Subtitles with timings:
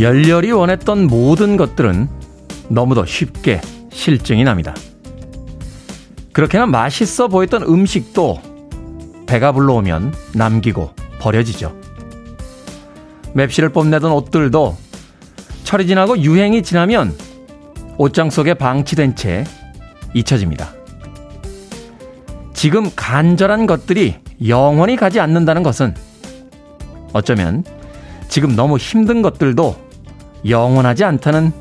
[0.00, 2.08] 열렬히 원했던 모든 것들은
[2.68, 3.60] 너무도 쉽게
[3.90, 4.74] 실증이 납니다.
[6.32, 8.40] 그렇게나 맛있어 보였던 음식도
[9.26, 11.76] 배가 불러오면 남기고 버려지죠.
[13.34, 14.76] 맵시를 뽐내던 옷들도
[15.64, 17.14] 철이 지나고 유행이 지나면
[17.98, 19.44] 옷장 속에 방치된 채
[20.14, 20.72] 잊혀집니다.
[22.54, 25.94] 지금 간절한 것들이 영원히 가지 않는다는 것은
[27.12, 27.64] 어쩌면
[28.28, 29.89] 지금 너무 힘든 것들도
[30.48, 31.52] 영원하지 않다는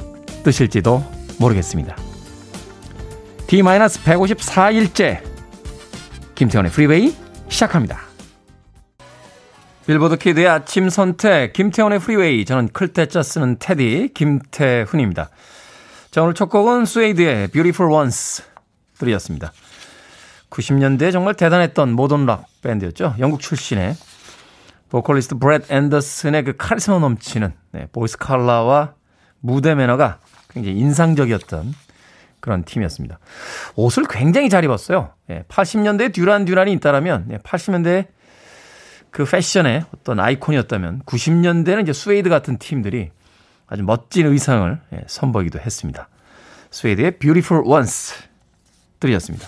[0.43, 1.03] 뜻일지도
[1.39, 1.95] 모르겠습니다.
[3.47, 5.21] D-154일째
[6.35, 7.15] 김태훈의 프리웨이
[7.49, 8.01] 시작합니다.
[9.87, 15.29] 빌보드 키드의 아침 선택 김태훈의 프리웨이 저는 클 태 자 쓰는 테디 김태훈입니다.
[16.11, 18.43] 자 오늘 첫 곡은 스웨이드의 Beautiful Ones
[18.99, 19.51] 들으셨습니다.
[20.51, 23.15] 90년대에 정말 대단했던 모던 락 밴드였죠.
[23.17, 23.95] 영국 출신의
[24.89, 28.93] 보컬리스트 브렛 앤더슨의 그 카리스마 넘치는 네, 보이스 칼라와
[29.39, 31.73] 무대 매너가 굉장히 인상적이었던
[32.39, 33.19] 그런 팀이었습니다.
[33.75, 35.13] 옷을 굉장히 잘 입었어요.
[35.29, 38.07] 예, 80년대에 듀란 듀란이 있다라면 예, 80년대
[39.11, 43.11] 그 패션의 어떤 아이콘이었다면 90년대는 이제 스웨이드 같은 팀들이
[43.67, 46.09] 아주 멋진 의상을 예, 선보이기도 했습니다.
[46.71, 48.15] 스웨이드의 Beautiful Ones
[48.99, 49.47] 들으셨습니다.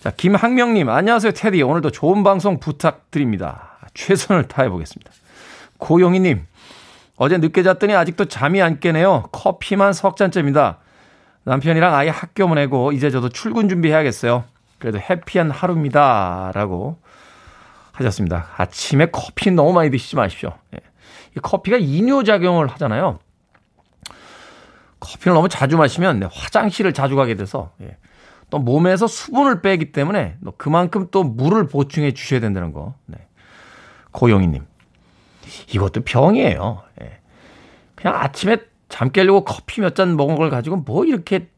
[0.00, 1.62] 자, 김학명님, 안녕하세요, 테디.
[1.62, 3.67] 오늘도 좋은 방송 부탁드립니다.
[3.98, 5.10] 최선을 다해 보겠습니다.
[5.78, 6.46] 고영희님,
[7.16, 9.24] 어제 늦게 잤더니 아직도 잠이 안 깨네요.
[9.32, 10.78] 커피만 석 잔째입니다.
[11.42, 14.44] 남편이랑 아이 학교 보내고 이제 저도 출근 준비해야겠어요.
[14.78, 16.52] 그래도 해피한 하루입니다.
[16.54, 17.00] 라고
[17.92, 18.46] 하셨습니다.
[18.56, 20.52] 아침에 커피 너무 많이 드시지 마십시오.
[20.74, 20.78] 예.
[21.36, 23.18] 이 커피가 이뇨작용을 하잖아요.
[25.00, 27.96] 커피를 너무 자주 마시면 네, 화장실을 자주 가게 돼서 예.
[28.50, 32.94] 또 몸에서 수분을 빼기 때문에 그만큼 또 물을 보충해 주셔야 된다는 거.
[33.06, 33.27] 네.
[34.12, 34.64] 고영희님.
[35.74, 36.82] 이것도 병이에요.
[37.02, 37.18] 예.
[37.94, 38.58] 그냥 아침에
[38.88, 41.48] 잠 깨려고 커피 몇 잔 먹은 걸 가지고 뭐 이렇게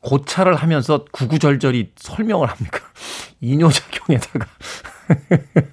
[0.00, 2.80] 고찰을 하면서 구구절절히 설명을 합니까?
[3.40, 4.46] 이뇨작용에다가.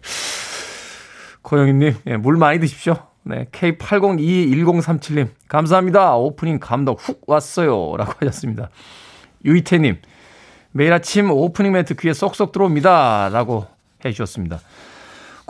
[1.41, 2.95] 고영희님, 예, 물 많이 드십시오.
[3.23, 6.15] 네, K80211037님, 감사합니다.
[6.15, 7.95] 오프닝 감독 훅 왔어요.
[7.97, 8.69] 라고 하셨습니다.
[9.45, 9.97] 유이태님,
[10.71, 13.29] 매일 아침 오프닝 멘트 귀에 쏙쏙 들어옵니다.
[13.29, 13.67] 라고
[14.05, 14.59] 해 주셨습니다.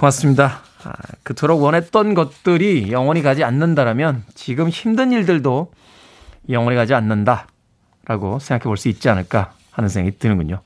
[0.02, 0.62] 고맙습니다.
[0.84, 5.72] 아, 그토록 원했던 것들이 영원히 가지 않는다라면 지금 힘든 일들도
[6.50, 7.48] 영원히 가지 않는다.
[8.06, 10.62] 라고 생각해 볼 수 있지 않을까 하는 생각이 드는군요.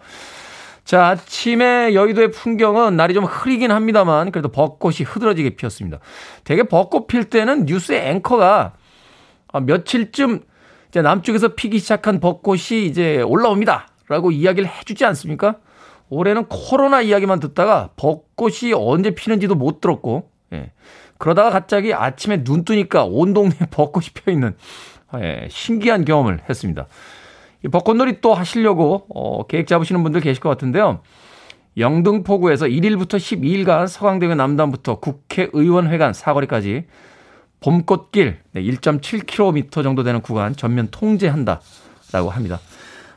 [0.86, 6.00] 자, 아침에 여의도의 풍경은 날이 좀 흐리긴 합니다만 그래도 벚꽃이 흐드러지게 피었습니다.
[6.46, 8.74] 되게 벚꽃 필 때는 뉴스의 앵커가
[9.52, 10.44] 아, 며칠쯤
[10.88, 13.90] 이제 남쪽에서 피기 시작한 벚꽃이 이제 올라옵니다.
[14.08, 15.58] 라고 이야기를 해주지 않습니까?
[16.10, 20.72] 올해는 코로나 이야기만 듣다가 벚꽃이 언제 피는지도 못 들었고, 예.
[21.18, 24.56] 그러다가 갑자기 아침에 눈 뜨니까 온 동네에 벚꽃이 펴 있는,
[25.20, 26.88] 예, 신기한 경험을 했습니다.
[27.64, 31.02] 이 벚꽃놀이 또 하시려고, 어, 계획 잡으시는 분들 계실 것 같은데요.
[31.78, 36.86] 영등포구에서 1일부터 12일간 서강대교 남단부터 국회의원회관 사거리까지
[37.60, 42.60] 봄꽃길 1.7km 정도 되는 구간 전면 통제한다라고 합니다.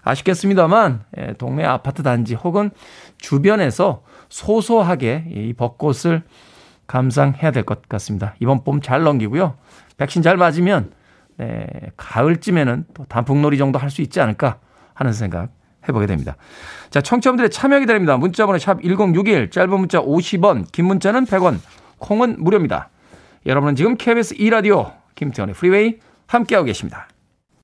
[0.03, 2.71] 아쉽겠습니다만 예, 동네 아파트 단지 혹은
[3.19, 6.23] 주변에서 소소하게 이 벚꽃을
[6.87, 8.35] 감상해야 될 것 같습니다.
[8.41, 9.55] 이번 봄 잘 넘기고요.
[9.97, 10.93] 백신 잘 맞으면
[11.37, 11.67] 네,
[11.97, 14.59] 가을쯤에는 또 단풍놀이 정도 할 수 있지 않을까
[14.95, 15.51] 하는 생각
[15.89, 16.37] 해보게 됩니다.
[16.91, 18.17] 자, 청취자분들의 참여 기다립니다.
[18.17, 21.59] 문자번호 샵 1061, 짧은 문자 50원, 긴 문자는 100원,
[21.99, 22.91] 콩은 무료입니다.
[23.47, 27.08] 여러분은 지금 KBS 2라디오 김태원의 프리웨이 함께하고 계십니다.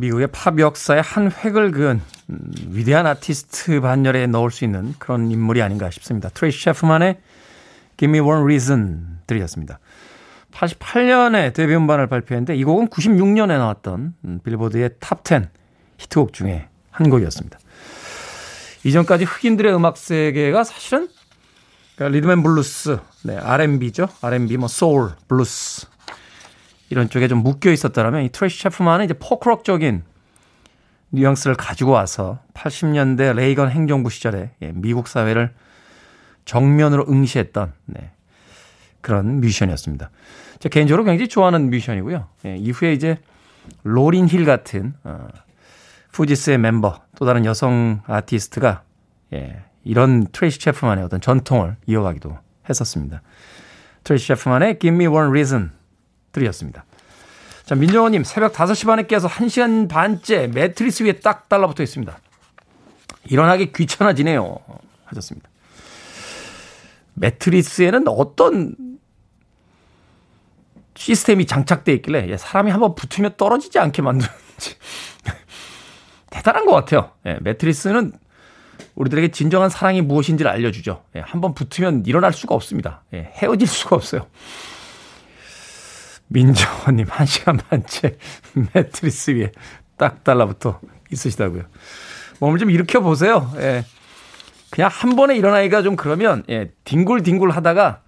[0.00, 2.00] 미국의 팝 역사의 한 획을 그은
[2.30, 6.28] 음, 위대한 아티스트 반열에 넣을 수 있는 그런 인물이 아닌가 싶습니다.
[6.28, 7.18] 트레이시 채프먼의
[7.96, 9.78] Give Me One Reason 들으셨습니다.
[10.52, 15.48] 88년에 데뷔 음반을 발표했는데 이 곡은 96년에 나왔던 음, 빌보드의 탑10
[15.98, 17.58] 히트곡 중에 한 곡이었습니다.
[18.84, 21.08] 이전까지 흑인들의 음악 세계가 사실은
[21.96, 24.08] 그러니까 리듬 앤 블루스, 네, R&B죠.
[24.22, 25.86] R&B, 뭐 소울, 블루스
[26.90, 30.02] 이런 쪽에 좀 묶여 있었다면 이 트레이시 채프먼은 이제 포크록적인
[31.10, 35.54] 뉘앙스를 가지고 와서 80년대 레이건 행정부 시절에 예, 미국 사회를
[36.44, 38.10] 정면으로 응시했던 네,
[39.00, 40.10] 그런 뮤지션이었습니다.
[40.58, 42.26] 제 개인적으로 굉장히 좋아하는 뮤지션이고요.
[42.46, 43.18] 예, 이후에 이제
[43.82, 45.28] 로린 힐 같은 어,
[46.12, 48.82] 푸지스의 멤버 또 다른 여성 아티스트가
[49.34, 52.36] 예, 이런 트레이시 채프먼의 어떤 전통을 이어가기도
[52.68, 53.22] 했었습니다.
[54.04, 55.77] 트레이시 체프만의 Give Me One Reason
[56.38, 56.84] 들이었습니다.
[57.64, 62.18] 자, 민정원님, 새벽 5시 반에 깨서 1시간 반째 매트리스 위에 딱 달라붙어 있습니다.
[63.26, 64.58] 일어나기 귀찮아지네요.
[65.04, 65.48] 하셨습니다.
[67.14, 68.74] 매트리스에는 어떤
[70.94, 74.76] 시스템이 장착되어 있길래 사람이 한번 붙으면 떨어지지 않게 만드는지
[76.30, 77.12] 대단한 것 같아요.
[77.26, 78.12] 예, 매트리스는
[78.94, 81.04] 우리들에게 진정한 사랑이 무엇인지를 알려주죠.
[81.16, 83.02] 예, 한번 붙으면 일어날 수가 없습니다.
[83.14, 84.26] 예, 헤어질 수가 없어요.
[86.28, 88.16] 민정원님, 한 시간 반째
[88.74, 89.52] 매트리스 위에
[89.96, 90.80] 딱 달라붙어
[91.10, 91.64] 있으시다고요.
[92.40, 93.50] 몸을 좀 일으켜 보세요.
[93.56, 93.84] 예.
[94.70, 98.02] 그냥 한 번에 일어나기가 좀 그러면, 예, 뒹굴뒹굴 하다가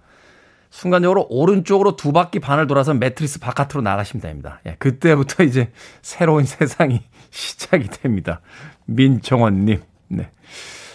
[0.69, 4.61] 순간적으로 오른쪽으로 두 바퀴 반을 돌아서 매트리스 바깥으로 나가시면 됩니다.
[4.65, 5.71] 예, 그때부터 이제
[6.01, 7.01] 새로운 세상이
[7.31, 8.41] 시작이 됩니다.
[8.85, 10.29] 민정원님, 네.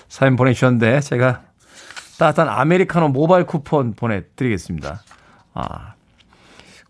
[0.09, 1.43] 사연 보내주셨는데 제가
[2.19, 5.03] 따뜻한 아메리카노 모바일 쿠폰 보내드리겠습니다.
[5.53, 5.95] 아,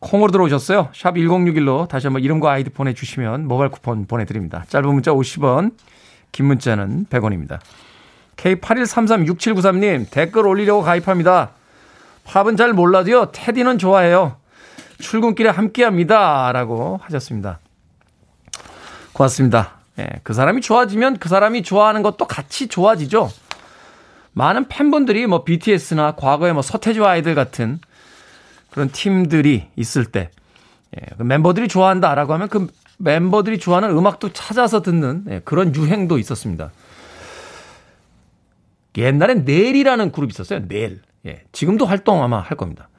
[0.01, 0.91] 콩으로 들어오셨어요.
[0.95, 4.65] 샵 1061로 다시 한번 이름과 아이디 보내주시면 모바일 쿠폰 보내드립니다.
[4.69, 5.73] 짧은 문자 50원,
[6.33, 7.59] 긴 문자는 100원입니다.
[8.37, 11.51] K81336793님 댓글 올리려고 가입합니다.
[12.25, 13.31] 팝은 잘 몰라도요.
[13.33, 14.37] 테디는 좋아해요.
[14.99, 16.51] 출근길에 함께 합니다.
[16.53, 17.61] 라고 하셨습니다.
[19.13, 19.73] 고맙습니다.
[19.99, 23.31] 예, 그 사람이 좋아지면 그 사람이 좋아하는 것도 같이 좋아지죠.
[24.33, 27.81] 많은 팬분들이 뭐 BTS나 과거에 뭐 서태지와 아이들 같은
[28.77, 30.31] 그런 팀들이 있을 때
[30.95, 32.67] 예, 그 멤버들이 좋아한다라고 하면 그
[32.99, 36.71] 멤버들이 좋아하는 음악도 찾아서 듣는 예, 그런 유행도 있었습니다.
[38.99, 40.69] 옛날엔 넬이라는 그룹이 있었어요.
[40.69, 41.01] 넬.
[41.25, 42.91] 예, 지금도 활동 아마 할 겁니다.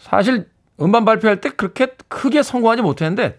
[0.00, 0.48] 사실
[0.80, 3.38] 음반 발표할 때 그렇게 크게 성공하지 못했는데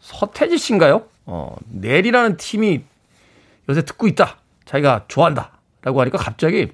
[0.00, 1.04] 서태지 씨인가요?
[1.26, 2.84] 어, 넬이라는 팀이
[3.68, 4.38] 요새 듣고 있다.
[4.64, 5.52] 자기가 좋아한다.
[5.82, 6.72] 라고 하니까 갑자기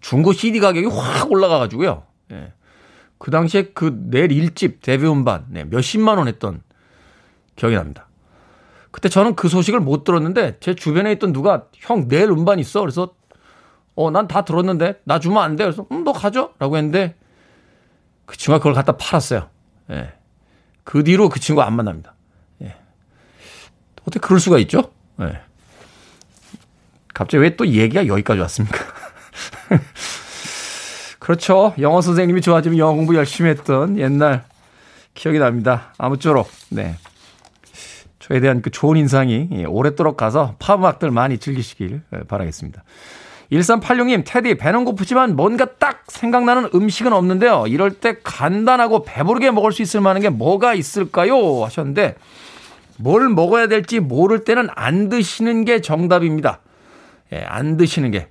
[0.00, 2.02] 중고 CD 가격이 확 올라가가지고요.
[2.32, 2.52] 예.
[3.18, 6.62] 그 당시에 그넬 1집 데뷔 음반 네, 몇십만 원 했던
[7.56, 8.06] 기억이 납니다.
[8.90, 12.80] 그때 저는 그 소식을 못 들었는데 제 주변에 있던 누가 형넬 음반 있어?
[12.80, 13.14] 그래서
[13.96, 15.64] 어, 난 다 들었는데 나 주면 안 돼?
[15.64, 16.52] 그래서 음, 너 가져?
[16.60, 17.16] 라고 했는데
[18.26, 19.48] 그 친구가 그걸 갖다 팔았어요.
[19.90, 20.12] 예.
[20.84, 22.14] 그 뒤로 그 친구 안 만납니다.
[22.62, 22.76] 예.
[24.02, 24.92] 어떻게 그럴 수가 있죠?
[25.20, 25.40] 예.
[27.12, 28.78] 갑자기 왜 또 얘기가 여기까지 왔습니까?
[31.18, 31.74] 그렇죠.
[31.80, 34.44] 영어 선생님이 좋아지면 영어 공부 열심히 했던 옛날
[35.14, 35.92] 기억이 납니다.
[35.98, 36.96] 아무쪼록, 네.
[38.18, 42.84] 저에 대한 그 좋은 인상이 예, 오랫도록 가서 팝음악들 많이 즐기시길 예, 바라겠습니다.
[43.50, 47.64] 1386님, 테디, 배는 고프지만 뭔가 딱 생각나는 음식은 없는데요.
[47.66, 51.64] 이럴 때 간단하고 배부르게 먹을 수 있을 만한 게 뭐가 있을까요?
[51.64, 52.16] 하셨는데,
[52.98, 56.60] 뭘 먹어야 될지 모를 때는 안 드시는 게 정답입니다.
[57.32, 58.28] 예, 안 드시는 게.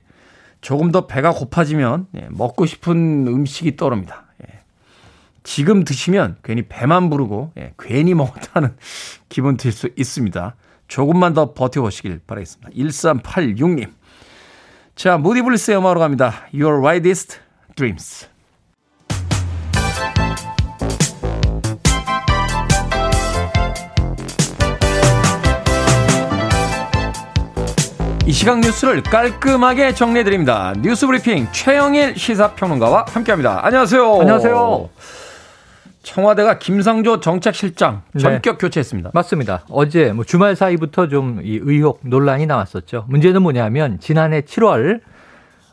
[0.62, 4.26] 조금 더 배가 고파지면, 예, 먹고 싶은 음식이 떠오릅니다.
[4.44, 4.60] 예.
[5.44, 8.76] 지금 드시면 괜히 배만 부르고, 예, 괜히 먹었다는
[9.30, 10.56] 기분 들 수 있습니다.
[10.88, 12.72] 조금만 더 버텨보시길 바라겠습니다.
[12.72, 13.92] 1386님.
[14.96, 16.34] 자, 무디 블리스의 음악으로 갑니다.
[16.54, 17.40] Your Wildest
[17.76, 18.28] Dreams.
[28.28, 30.74] 이 시각 뉴스를 깔끔하게 정리해드립니다.
[30.82, 33.66] 뉴스 브리핑 최영일 시사평론가와 함께합니다.
[33.66, 34.20] 안녕하세요.
[34.20, 34.90] 안녕하세요.
[36.04, 38.22] 청와대가 김상조 정책실장 네.
[38.22, 38.66] 전격 네.
[38.66, 39.12] 교체했습니다.
[39.14, 39.64] 맞습니다.
[39.70, 43.06] 어제 뭐 주말 사이부터 좀 이 의혹 논란이 나왔었죠.
[43.08, 45.00] 문제는 뭐냐면 지난해 7월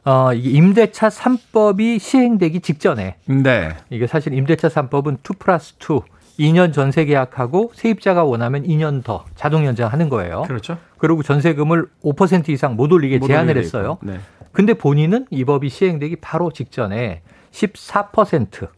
[0.05, 3.77] 어, 이게 임대차 3법이 시행되기 직전에 네.
[3.91, 6.01] 이게 사실 임대차 3법은 2 플러스 2
[6.39, 10.43] 2년 전세 계약하고 세입자가 원하면 2년 더 자동 연장하는 거예요.
[10.43, 10.79] 그렇죠.
[10.99, 13.99] 그리고 전세금을 5% 이상 못 올리게 못 제한을 했어요.
[14.03, 14.19] 네.
[14.53, 17.23] 근데 본인은 이 법이 시행되기 바로 직전에
[17.53, 18.69] 14%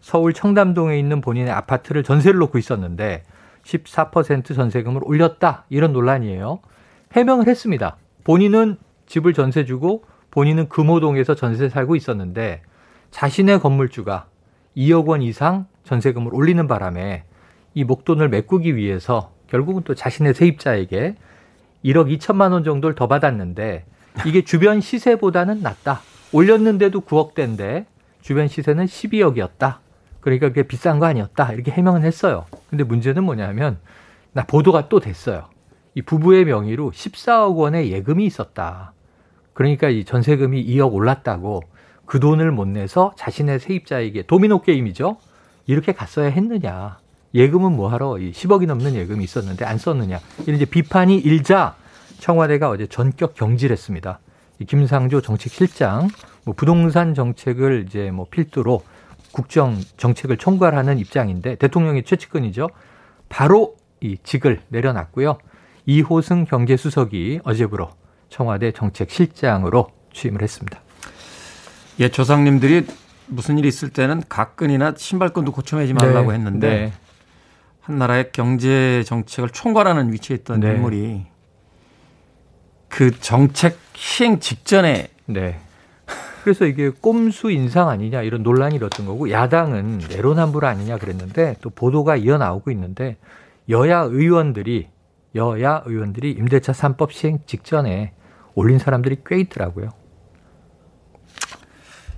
[0.00, 3.22] 서울 청담동에 있는 본인의 아파트를 전세를 놓고 있었는데
[3.64, 6.60] 14% 전세금을 올렸다 이런 논란이에요.
[7.12, 7.96] 해명을 했습니다.
[8.24, 12.62] 본인은 집을 전세 주고 본인은 금호동에서 전세 살고 있었는데
[13.10, 14.26] 자신의 건물주가
[14.76, 17.24] 2억 원 이상 전세금을 올리는 바람에
[17.74, 21.16] 이 목돈을 메꾸기 위해서 결국은 또 자신의 세입자에게
[21.84, 23.84] 1억 2천만 원 정도를 더 받았는데
[24.26, 26.00] 이게 주변 시세보다는 낮다.
[26.32, 27.86] 올렸는데도 9억대인데
[28.22, 29.76] 주변 시세는 12억이었다.
[30.20, 31.52] 그러니까 그게 비싼 거 아니었다.
[31.52, 32.46] 이렇게 해명은 했어요.
[32.70, 33.78] 근데 문제는 뭐냐면
[34.32, 35.48] 나 보도가 또 됐어요.
[35.94, 38.94] 이 부부의 명의로 14억 원의 예금이 있었다.
[39.52, 41.62] 그러니까 이 전세금이 2억 올랐다고
[42.06, 45.18] 그 돈을 못 내서 자신의 세입자에게 도미노 게임이죠.
[45.66, 46.98] 이렇게 갔어야 했느냐.
[47.34, 50.20] 예금은 뭐하러 10억이 넘는 예금이 있었는데 안 썼느냐.
[50.42, 51.74] 이런 이제 비판이 일자
[52.18, 54.20] 청와대가 어제 전격 경질했습니다.
[54.68, 56.08] 김상조 정책실장
[56.44, 58.82] 뭐 부동산 정책을 이제 뭐 필두로
[59.32, 62.70] 국정 정책을 총괄하는 입장인데 대통령의 최측근이죠.
[63.28, 65.38] 바로 이 직을 내려놨고요.
[65.86, 67.90] 이호승 경제수석이 어제부로
[68.28, 70.80] 청와대 정책실장으로 취임을 했습니다.
[72.00, 72.86] 예, 조상님들이
[73.26, 76.92] 무슨 일이 있을 때는 가끈이나 신발끈도 고쳐매지 말라고 네, 했는데 네.
[77.80, 80.74] 한 나라의 경제 정책을 총괄하는 위치에 있던 네.
[80.74, 81.26] 인물이
[82.88, 85.58] 그 정책 시행 직전에 네.
[86.42, 92.16] 그래서 이게 꼼수 인상 아니냐 이런 논란이 일었던 거고 야당은 내로남불 아니냐 그랬는데 또 보도가
[92.16, 93.16] 이어 나오고 있는데
[93.70, 94.88] 여야 의원들이
[95.34, 98.12] 여야 의원들이 임대차 3법 시행 직전에
[98.54, 99.88] 올린 사람들이 꽤 있더라고요.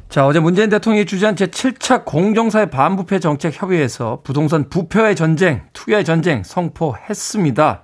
[0.09, 6.43] 자, 어제 문재인 대통령이 주재한 제7차 공정사회 반부패 정책 협의회에서 부동산 부패의 전쟁, 투기의 전쟁
[6.43, 7.83] 선포했습니다.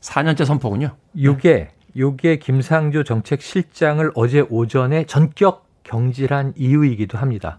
[0.00, 0.96] 4년째 선포군요.
[1.22, 7.58] 요게 요게 김상조 정책실장을 어제 오전에 전격 경질한 이유이기도 합니다.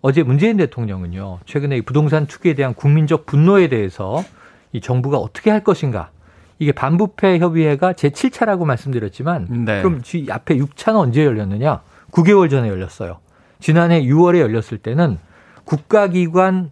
[0.00, 1.40] 어제 문재인 대통령은요.
[1.44, 4.24] 최근에 이 부동산 투기에 대한 국민적 분노에 대해서
[4.72, 6.10] 이 정부가 어떻게 할 것인가
[6.58, 9.82] 이게 반부패 협의회가 제 7차라고 말씀드렸지만 네.
[9.82, 11.82] 그럼 앞에 6차는 언제 열렸느냐?
[12.14, 13.18] 9개월 전에 열렸어요.
[13.60, 15.18] 지난해 6월에 열렸을 때는
[15.64, 16.70] 국가기관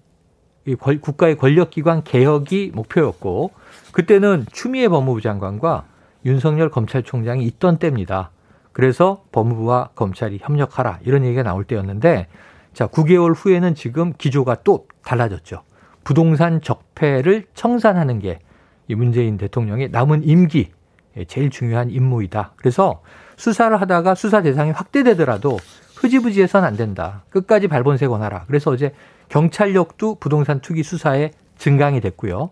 [1.01, 3.51] 국가의 권력기관 개혁이 목표였고
[3.93, 5.85] 그때는 추미애 법무부 장관과
[6.25, 8.31] 윤석열 검찰총장이 있던 때입니다.
[8.73, 12.29] 그래서 법무부와 검찰이 협력하라 이런 얘기가 나올 때였는데
[12.73, 15.63] 자 9개월 후에는 지금 기조가 또 달라졌죠.
[16.05, 18.39] 부동산 적폐를 청산하는 게
[18.89, 20.71] 이 문재인 대통령의 남은 임기
[21.27, 22.53] 제일 중요한 임무이다.
[22.57, 23.03] 그래서
[23.43, 25.59] 수사를 하다가 수사 대상이 확대되더라도
[25.97, 27.25] 흐지부지해서는 안 된다.
[27.31, 28.45] 끝까지 발본색 원하라.
[28.47, 28.95] 그래서 어제
[29.31, 32.51] 경찰력도 부동산 투기 수사에 증강이 됐고요.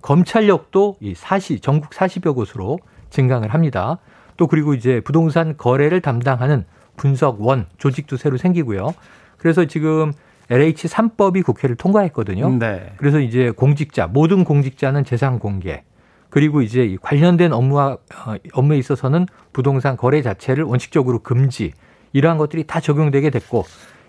[0.00, 2.78] 검찰력도 이 사시 전국 40여 곳으로
[3.10, 3.98] 증강을 합니다.
[4.38, 6.64] 또 그리고 이제 부동산 거래를 담당하는
[6.96, 8.94] 분석원 조직도 새로 생기고요.
[9.36, 10.14] 그래서 지금
[10.48, 12.48] LH 3법이 국회를 통과했거든요.
[12.58, 12.94] 네.
[12.96, 15.82] 그래서 이제 공직자 모든 공직자는 재산 공개
[16.30, 21.72] 그리고 이제 관련된 업무와 어, 업무에 있어서는 부동산 거래 자체를 원칙적으로 금지
[22.12, 23.64] 이러한 것들이 다 적용되게 됐고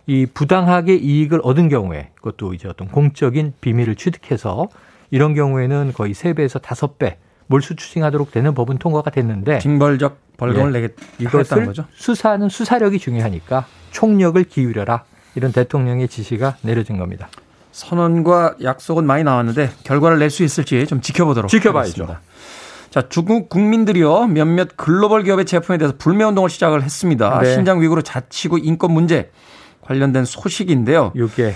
[0.08, 4.70] 이 부당하게 이익을 얻은 경우에 그것도 이제 어떤 공적인 비밀을 취득해서
[5.10, 10.96] 이런 경우에는 거의 3배에서 5배 몰수 추징하도록 되는 법은 통과가 됐는데 징벌적 벌금을 예, 내겠
[11.20, 11.86] 이것을 거죠?
[11.94, 15.04] 수사는 수사력이 중요하니까 총력을 기울여라
[15.36, 17.30] 이런 대통령의 지시가 내려진 겁니다.
[17.72, 22.04] 선언과 약속은 많이 나왔는데 결과를 낼 수 있을지 좀 지켜보도록 지켜봐야죠.
[22.04, 22.22] 하겠습니다.
[22.90, 27.40] 자, 중국 국민들이요 몇몇 글로벌 기업의 제품에 대해서 불매 운동을 시작을 했습니다.
[27.40, 27.54] 네.
[27.54, 29.32] 신장 위구르 자치구 인권 문제
[29.82, 31.14] 관련된 소식인데요.
[31.16, 31.56] 이게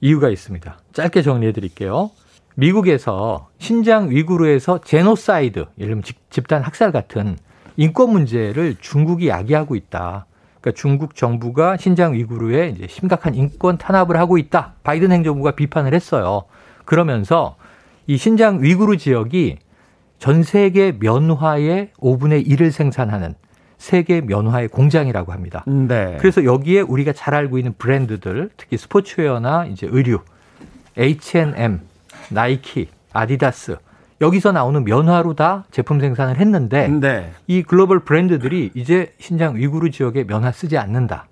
[0.00, 0.78] 이유가 있습니다.
[0.92, 2.10] 짧게 정리해 드릴게요.
[2.54, 7.36] 미국에서 신장 위구르에서 제노사이드, 예를 들면 집단 학살 같은
[7.76, 10.26] 인권 문제를 중국이 야기하고 있다.
[10.66, 14.74] 그러니까 중국 정부가 신장 위구르에 이제 심각한 인권 탄압을 하고 있다.
[14.82, 16.42] 바이든 행정부가 비판을 했어요.
[16.84, 17.56] 그러면서
[18.08, 19.58] 이 신장 위구르 지역이
[20.18, 23.34] 전 세계 면화의 5분의 1을 생산하는
[23.78, 25.62] 세계 면화의 공장이라고 합니다.
[25.66, 26.16] 네.
[26.18, 30.20] 그래서 여기에 우리가 잘 알고 있는 브랜드들, 특히 스포츠웨어나 이제 의류,
[30.98, 31.80] H&M,
[32.30, 33.76] 나이키, 아디다스
[34.20, 37.32] 여기서 나오는 면화로 다 제품 생산을 했는데 네.
[37.46, 41.28] 이 글로벌 브랜드들이 이제 신장 위구르 지역에 면화 쓰지 않는다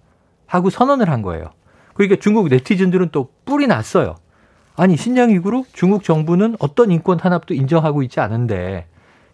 [0.47, 1.51] 하고 선언을 한 거예요.
[1.95, 4.17] 그러니까 중국 네티즌들은 또 뿔이 났어요.
[4.77, 8.87] 아니 신장 위구르 중국 정부는 어떤 인권 탄압도 인정하고 있지 않은데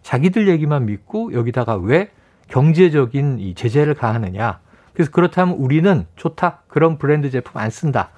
[0.03, 2.09] 자기들 얘기만 믿고 여기다가 왜
[2.47, 4.59] 경제적인 이 제재를 가하느냐.
[4.93, 6.63] 그래서 그렇다면 우리는 좋다.
[6.67, 8.11] 그런 브랜드 제품 안 쓴다.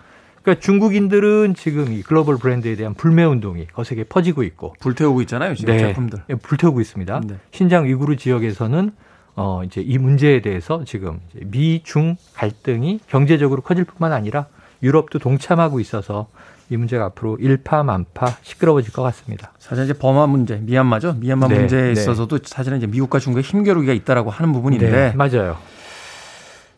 [0.43, 5.73] 그러니까 중국인들은 지금 이 글로벌 브랜드에 대한 불매 운동이 거세게 퍼지고 있고 불태우고 있잖아요, 지금
[5.73, 6.19] 네, 제품들.
[6.29, 7.21] 예, 불태우고 있습니다.
[7.25, 7.35] 네.
[7.51, 8.91] 신장 위구르 지역에서는
[9.35, 14.45] 어 이제 이 문제에 대해서 지금 미중 갈등이 경제적으로 커질 뿐만 아니라
[14.83, 16.27] 유럽도 동참하고 있어서
[16.69, 19.51] 이 문제가 앞으로 일파만파 시끄러워질 것 같습니다.
[19.59, 21.13] 사실 이제 범아 문제, 미얀마죠.
[21.13, 21.91] 미얀마 네, 문제에 네.
[21.93, 25.57] 있어서도 사실은 이제 미국과 중국의 힘겨루기가 있다라고 하는 부분인데 네, 맞아요.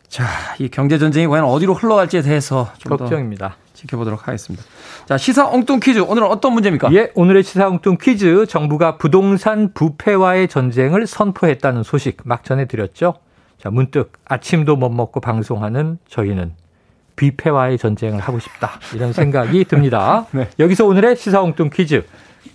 [0.08, 0.24] 자,
[0.58, 3.56] 이 경제 전쟁이 과연 어디로 흘러갈지에 대해서 걱정입니다.
[3.74, 4.64] 지켜보도록 하겠습니다.
[5.06, 6.00] 자, 시사 엉뚱 퀴즈.
[6.00, 6.92] 오늘은 어떤 문제입니까?
[6.92, 8.46] 예, 오늘의 시사 엉뚱 퀴즈.
[8.46, 13.14] 정부가 부동산 부패와의 전쟁을 선포했다는 소식 막 전해드렸죠.
[13.58, 16.54] 자, 문득 아침도 못 먹고 방송하는 저희는
[17.16, 18.72] 비패와의 전쟁을 하고 싶다.
[18.94, 20.26] 이런 생각이 듭니다.
[20.32, 20.48] 네.
[20.58, 22.04] 여기서 오늘의 시사 엉뚱 퀴즈.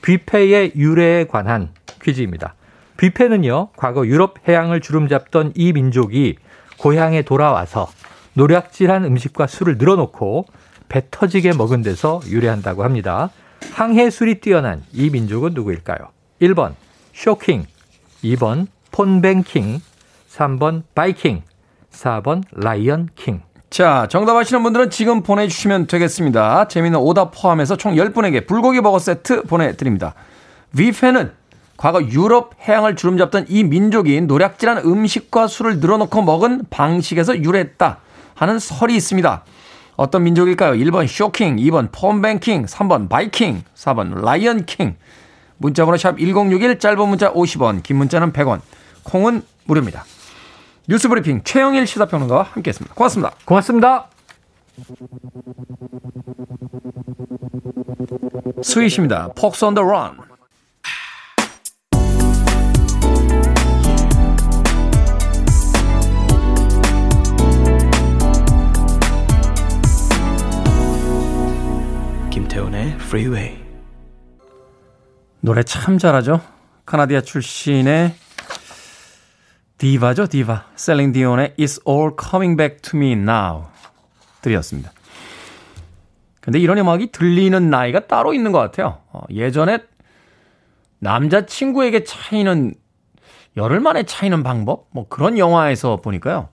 [0.02, 1.70] 뷔페의 유래에 관한
[2.02, 2.56] 퀴즈입니다.
[2.98, 6.38] 뷔페는요, 과거 유럽 해양을 주름잡던 이 민족이
[6.82, 7.88] 고향에 돌아와서
[8.34, 10.46] 노략질한 음식과 술을 늘어놓고
[10.90, 13.30] 배 터지게 먹은 데서 유래한다고 합니다.
[13.74, 16.10] 항해술이 뛰어난 이 민족은 누구일까요?
[16.42, 16.74] 1번
[17.14, 17.66] 쇼킹,
[18.24, 19.80] 2번 폰뱅킹,
[20.32, 21.44] 3번 바이킹,
[21.92, 23.42] 4번 라이언 킹.
[23.70, 26.68] 자, 정답 아시는 분들은 지금 보내주시면 되겠습니다.
[26.68, 30.16] 재미있는 오답 포함해서 총 10분에게 불고기 버거 세트 보내드립니다.
[30.74, 31.32] 뷔페는
[31.82, 37.98] 과거 유럽 해양을 주름 잡던 이 민족이 노략질한 음식과 술을 늘어놓고 먹은 방식에서 유래했다
[38.36, 39.44] 하는 설이 있습니다.
[39.96, 40.74] 어떤 민족일까요?
[40.74, 44.96] 1번 쇼킹, 2번 폰뱅킹, 3번 바이킹, 4번 라이언킹.
[45.58, 48.62] 문자번호 샵 1061, 짧은 문자 50원, 긴 문자는 100원,
[49.02, 50.06] 콩은 무료입니다.
[50.88, 52.94] 뉴스브리핑 최영일 시사평론가와 함께했습니다.
[52.94, 53.34] 고맙습니다.
[53.44, 54.08] 고맙습니다.
[58.62, 59.30] 스윗입니다.
[59.36, 60.31] 폭스 온더 런.
[72.52, 73.58] 김태훈의 프리웨이
[75.40, 76.42] 노래 참 잘하죠.
[76.86, 78.14] 캐나다 출신의
[79.78, 80.66] 디바죠, 디바.
[80.76, 83.68] 셀린 디온의 It's All Coming Back to Me Now
[84.42, 84.92] 들으셨습니다.
[86.42, 89.00] 근데 이런 음악이 들리는 나이가 따로 있는 것 같아요.
[89.14, 89.80] 어, 예전에
[91.00, 92.74] 남자친구에게 차이는
[93.56, 94.88] 열흘 만에 차이는 방법?
[94.92, 96.50] 뭐 그런 영화에서 보니까요.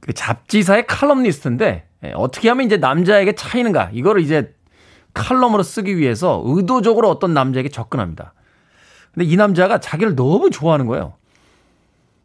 [0.00, 4.54] 그 잡지사의 칼럼니스트인데 예, 어떻게 하면 이제 남자에게 차이는가 이거를 이제
[5.14, 8.32] 칼럼으로 쓰기 위해서 의도적으로 어떤 남자에게 접근합니다.
[9.12, 11.14] 근데 이 남자가 자기를 너무 좋아하는 거예요.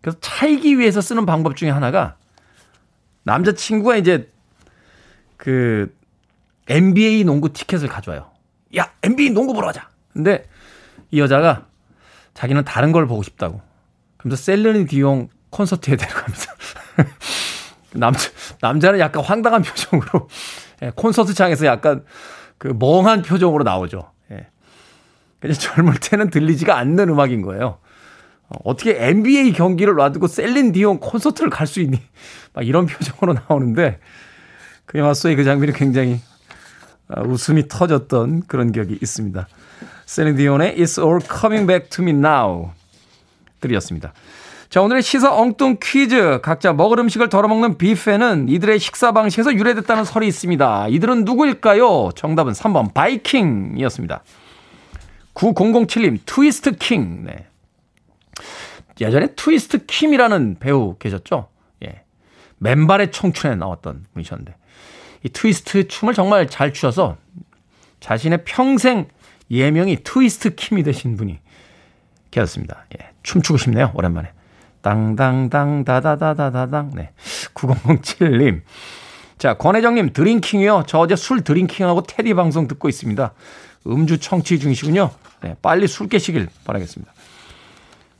[0.01, 2.15] 그래서 차이기 위해서 쓰는 방법 중에 하나가
[3.23, 4.31] 남자친구가 이제
[5.35, 5.93] 그
[6.69, 8.31] NBA 농구 티켓을 가져와요.
[8.77, 9.89] 야, NBA 농구 보러 가자.
[10.13, 10.47] 근데
[11.11, 11.65] 이 여자가
[12.33, 13.61] 자기는 다른 걸 보고 싶다고.
[14.17, 16.55] 그러면서 셀르니 디옹 콘서트에 데려갑니다.
[17.99, 18.29] 남자,
[18.61, 20.27] 남자는 약간 황당한 표정으로
[20.83, 22.03] 예, 콘서트장에서 약간
[22.57, 24.11] 그 멍한 표정으로 나오죠.
[24.31, 24.47] 예.
[25.53, 27.79] 젊을 때는 들리지가 않는 음악인 거예요.
[28.49, 32.01] 어, 어떻게 NBA 경기를 놔두고 셀린 디온 콘서트를 갈 수 있니?
[32.53, 33.99] 막 이런 표정으로 나오는데
[34.85, 36.21] 그 영화 속의 그 장면이 굉장히
[37.09, 39.47] 아, 웃음이 터졌던 그런 기억이 있습니다.
[40.05, 42.71] 셀린 디온의 It's All Coming Back to Me Now
[43.59, 44.13] 들으셨습니다.
[44.69, 46.41] 자, 오늘의 시사 엉뚱 퀴즈.
[46.43, 50.89] 각자 먹을 음식을 덜어먹는 뷔페는 이들의 식사 방식에서 유래됐다는 설이 있습니다.
[50.89, 52.09] 이들은 누구일까요?
[52.15, 54.23] 정답은 3번 바이킹이었습니다.
[55.33, 57.23] 9007님, 트위스트 킹.
[57.25, 57.47] 네.
[58.99, 61.47] 예전에 트위스트 킴이라는 배우 계셨죠?
[61.85, 62.01] 예.
[62.57, 64.53] 맨발의 청춘에 나왔던 분이셨는데.
[65.23, 67.15] 이 트위스트 춤을 정말 잘 추셔서
[68.01, 69.07] 자신의 평생
[69.49, 71.39] 예명이 트위스트 킴이 되신 분이
[72.31, 72.85] 계셨습니다.
[72.99, 73.11] 예.
[73.23, 73.91] 춤추고 싶네요.
[73.93, 74.36] 오랜만에.
[74.87, 76.91] 땅땅땅 다다다다다당.
[76.95, 77.11] 네.
[77.53, 78.61] 9007님.
[79.37, 80.85] 자, 권혜정님 drinking이요.
[80.87, 83.33] 저 어제 술 drinking하고 테디 방송 듣고 있습니다.
[83.85, 85.11] 음주 청취 중이시군요.
[85.41, 87.11] 네, 빨리 술 깨시길 바라겠습니다.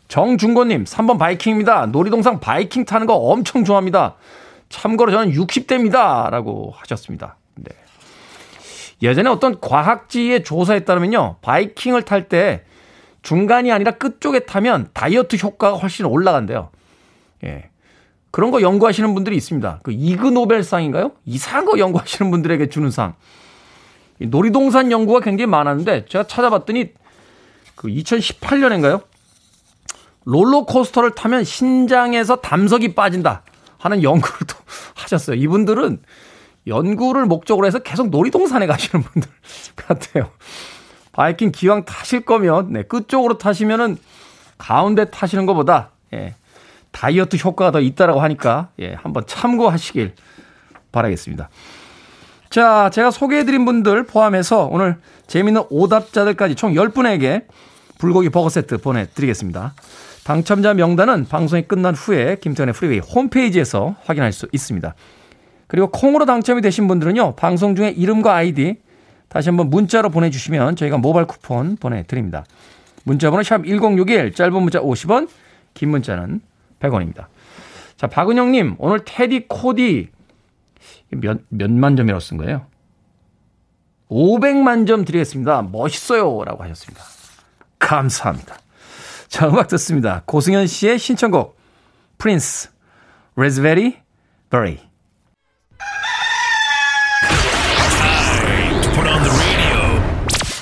[0.09, 1.87] 정중권님, 3번 바이킹입니다.
[1.87, 4.15] 놀이동산 바이킹 타는 거 엄청 좋아합니다.
[4.69, 6.29] 참고로 저는 60대입니다.
[6.29, 7.37] 라고 하셨습니다.
[7.55, 7.71] 네.
[9.01, 11.37] 예전에 어떤 과학지의 조사에 따르면요.
[11.41, 12.63] 바이킹을 탈 때
[13.21, 16.69] 중간이 아니라 끝쪽에 타면 다이어트 효과가 훨씬 올라간대요.
[17.45, 17.69] 예.
[18.31, 19.79] 그런 거 연구하시는 분들이 있습니다.
[19.83, 21.11] 그 이그 노벨상인가요?
[21.25, 23.15] 이상한 거 연구하시는 분들에게 주는 상.
[24.19, 26.93] 놀이동산 연구가 굉장히 많았는데 제가 찾아봤더니
[27.75, 29.03] 그 2018년인가요?
[30.25, 33.43] 롤러코스터를 타면 신장에서 담석이 빠진다
[33.77, 34.55] 하는 연구를 또
[34.95, 35.37] 하셨어요.
[35.37, 36.01] 이분들은
[36.67, 39.29] 연구를 목적으로 해서 계속 놀이동산에 가시는 분들
[39.75, 40.29] 같아요.
[41.17, 43.97] 바이킹 기왕 타실 거면 네, 끝쪽으로 타시면은
[44.59, 46.35] 가운데 타시는 것보다 예,
[46.91, 50.13] 다이어트 효과가 더 있다라고 하니까 예, 한번 참고하시길
[50.91, 51.49] 바라겠습니다.
[52.51, 57.45] 자, 제가 소개해드린 분들 포함해서 오늘 재미있는 오답자들까지 총 10분에게
[57.97, 59.73] 불고기 버거 세트 보내드리겠습니다.
[60.23, 64.93] 당첨자 명단은 방송이 끝난 후에 김태훈의 프리웨이 홈페이지에서 확인할 수 있습니다.
[65.65, 68.77] 그리고 콩으로 당첨이 되신 분들은요, 방송 중에 이름과 아이디
[69.29, 72.45] 다시 한번 문자로 보내주시면 저희가 모바일 쿠폰 보내드립니다.
[73.03, 75.29] 문자번호 샵 1061, 짧은 문자 50원,
[75.73, 76.41] 긴 문자는
[76.79, 77.27] 100원입니다.
[77.95, 80.09] 자, 박은영님, 오늘 테디 코디
[81.09, 82.65] 몇, 몇만 점이라고 쓴 거예요?
[84.09, 85.63] 500만 점 드리겠습니다.
[85.63, 86.43] 멋있어요.
[86.43, 87.03] 라고 하셨습니다.
[87.79, 88.57] 감사합니다.
[89.27, 90.23] 자, 음악 듣습니다.
[90.25, 91.57] 고승현 씨의 신청곡
[92.17, 92.69] 프린스
[93.35, 93.97] Raspberry
[94.49, 94.86] Beret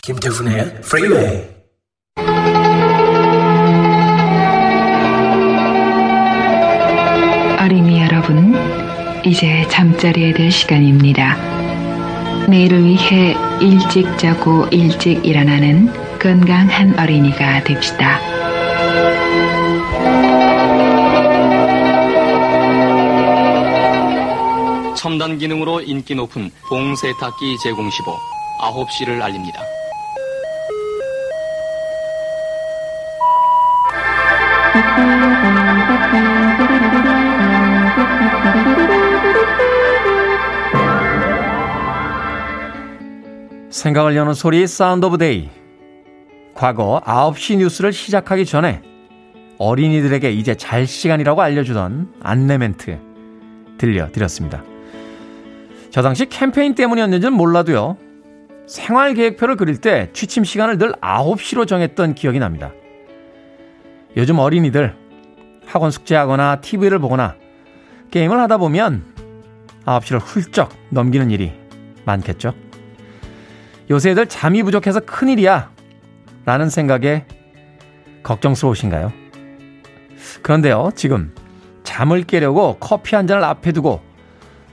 [0.05, 1.41] 김태훈의 프리웨이
[7.59, 8.53] 어린이 여러분,
[9.25, 11.35] 이제 잠자리에 들 시간입니다.
[12.47, 18.19] 내일을 위해 일찍 자고 일찍 일어나는 건강한 어린이가 됩시다.
[24.95, 28.15] 첨단 기능으로 인기 높은 봉세탁기 제공 시보
[28.61, 29.74] 9시를 알립니다.
[43.85, 45.49] 생각을 여는 소리 Sound of Day.
[46.55, 48.81] 과거 9시 뉴스를 시작하기 전에
[49.59, 52.97] 어린이들에게 이제 잘 시간이라고 알려주던 안내 멘트
[53.77, 54.63] 들려드렸습니다.
[55.91, 57.97] 저 당시 캠페인 때문이었는지는 몰라도요.
[58.65, 62.71] 생활 계획표를 그릴 때 취침 시간을 늘 9시로 정했던 기억이 납니다.
[64.17, 64.95] 요즘 어린이들
[65.65, 67.35] 학원 숙제하거나 TV를 보거나
[68.11, 69.03] 게임을 하다 보면
[69.85, 71.51] 9시를 훌쩍 넘기는 일이
[72.05, 72.53] 많겠죠.
[73.89, 75.71] 요새 애들 잠이 부족해서 큰일이야.
[76.45, 77.25] 라는 생각에
[78.23, 79.11] 걱정스러우신가요?
[80.41, 81.33] 그런데요, 지금
[81.83, 84.01] 잠을 깨려고 커피 한 잔을 앞에 두고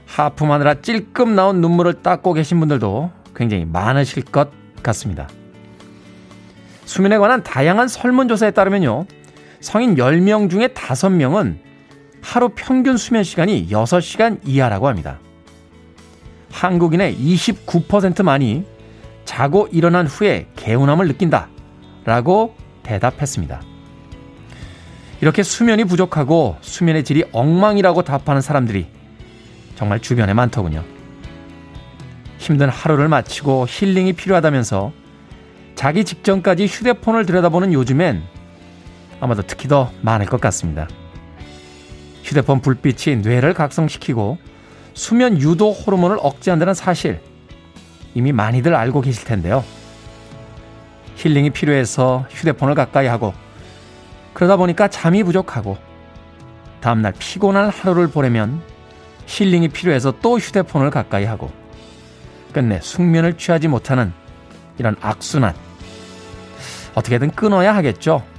[0.05, 4.51] 하품하느라 찔끔 나온 눈물을 닦고 계신 분들도 굉장히 많으실 것
[4.83, 5.27] 같습니다.
[6.85, 9.05] 수면에 관한 다양한 설문조사에 따르면요,
[9.63, 11.55] 성인 10명 중에 5명은
[12.21, 15.21] 하루 평균 수면 시간이 6시간 이하라고 합니다.
[16.51, 18.65] 한국인의 29%만이
[19.23, 21.47] 자고 일어난 후에 개운함을 느낀다.
[22.03, 23.61] 라고 대답했습니다.
[25.21, 28.87] 이렇게 수면이 부족하고 수면의 질이 엉망이라고 답하는 사람들이
[29.75, 30.83] 정말 주변에 많더군요.
[32.37, 34.91] 힘든 하루를 마치고 힐링이 필요하다면서
[35.75, 38.32] 자기 직전까지 휴대폰을 들여다보는 요즘엔
[39.23, 40.85] 아마도 특히 더 많을 것 같습니다.
[42.23, 44.37] 휴대폰 불빛이 뇌를 각성시키고
[44.93, 47.21] 수면 유도 호르몬을 억제한다는 사실
[48.15, 49.63] 이미 많이들 알고 계실 텐데요.
[51.15, 53.33] 힐링이 필요해서 휴대폰을 가까이 하고
[54.33, 55.77] 그러다 보니까 잠이 부족하고
[56.81, 58.61] 다음날 피곤한 하루를 보내면
[59.25, 61.49] 힐링이 필요해서 또 휴대폰을 가까이 하고
[62.51, 64.11] 끝내 숙면을 취하지 못하는
[64.77, 65.55] 이런 악순환
[66.93, 68.32] 어떻게든 끊어야 하겠죠.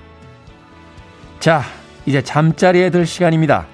[1.44, 1.62] 자,
[2.07, 3.66] 이제 잠자리에 들 시간입니다.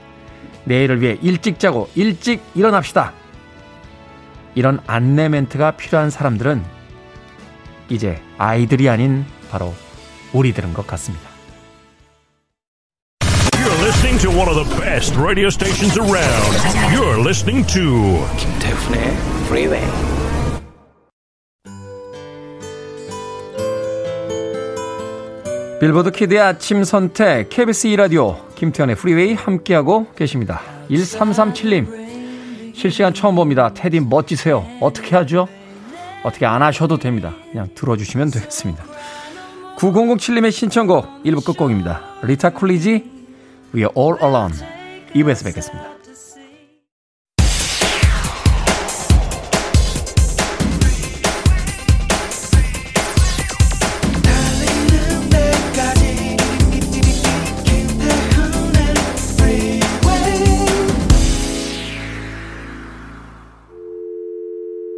[0.65, 3.13] 내일을 위해 일찍 자고 일찍 일어납시다.
[4.57, 6.65] 이런 안내 멘트가 필요한 사람들은
[7.89, 9.73] 이제 아이들이 아닌 바로
[10.33, 11.31] 우리들은 것 같습니다.
[13.23, 16.51] You're listening to one of the best radio stations around.
[16.93, 20.20] You're listening to 김태훈의 프
[25.81, 30.61] 빌보드 키드의 아침 선택 KBS 2라디오 김태훈의 프리웨이 함께하고 계십니다.
[30.91, 33.73] 1337님 실시간 처음 봅니다.
[33.73, 34.67] 테디 멋지세요.
[34.83, 35.49] 어떻게 하죠?
[36.23, 37.35] 어떻게 안 하셔도 됩니다.
[37.51, 38.85] 그냥 들어주시면 되겠습니다.
[39.79, 42.03] 9007님의 신청곡 1부 끝곡입니다.
[42.25, 43.11] 리타 쿨리지
[43.75, 44.53] We are all alone
[45.15, 46.00] 2부에서 뵙겠습니다.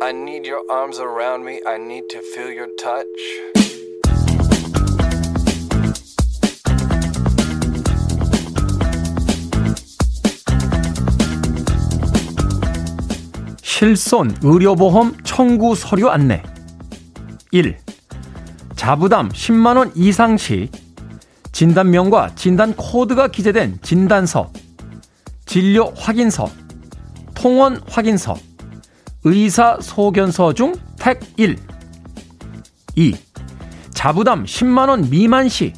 [0.05, 1.61] I need your arms around me.
[1.65, 3.07] I need to feel your touch.
[13.63, 16.43] 실손 의료보험 청구 서류 안내
[17.53, 17.77] 1.
[18.75, 20.69] 자부담 10만원 이상 시
[21.53, 24.51] 진단명과 진단 코드가 기재된 진단서,
[25.47, 26.51] 진료 확인서,
[27.37, 28.35] 통원 확인서,
[29.25, 31.57] 의사 소견서 중 택 1.
[32.97, 33.15] 2.
[33.91, 35.73] 자부담 10만원 미만 시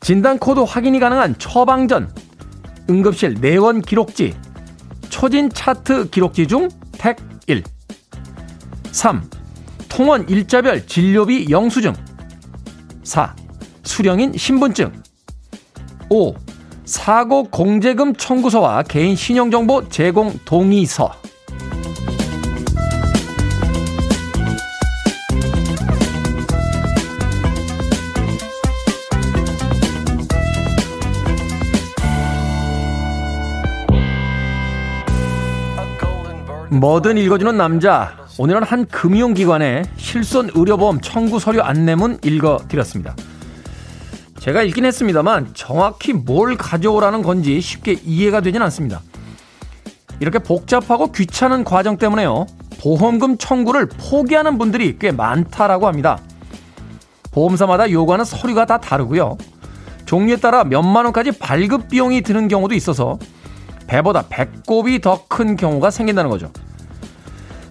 [0.00, 2.12] 진단 코드 확인이 가능한 처방전,
[2.90, 4.34] 응급실 내원 기록지,
[5.08, 7.62] 초진 차트 기록지 중 택 1.
[8.92, 9.22] 3.
[9.88, 11.94] 통원 일자별 진료비 영수증.
[13.02, 13.34] 4.
[13.82, 14.92] 수령인 신분증.
[16.10, 16.34] 5.
[16.84, 21.23] 사고 공제금 청구서와 개인 신용정보 제공 동의서.
[36.74, 43.14] 뭐든 읽어주는 남자 오늘은 한 금융기관의 실손 의료보험 청구 서류 안내문 읽어드렸습니다.
[44.40, 49.00] 제가 읽긴 했습니다만 정확히 뭘 가져오라는 건지 쉽게 이해가 되진 않습니다.
[50.18, 52.46] 이렇게 복잡하고 귀찮은 과정 때문에요.
[52.80, 56.18] 보험금 청구를 포기하는 분들이 꽤 많다라고 합니다.
[57.30, 59.38] 보험사마다 요구하는 서류가 다 다르고요.
[60.06, 63.18] 종류에 따라 몇만 원까지 발급 비용이 드는 경우도 있어서
[63.86, 66.50] 배보다 배꼽이 더 큰 경우가 생긴다는 거죠.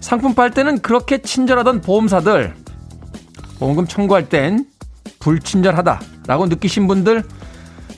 [0.00, 2.54] 상품 팔 때는 그렇게 친절하던 보험사들
[3.58, 4.66] 보험금 청구할 땐
[5.20, 7.22] 불친절하다라고 느끼신 분들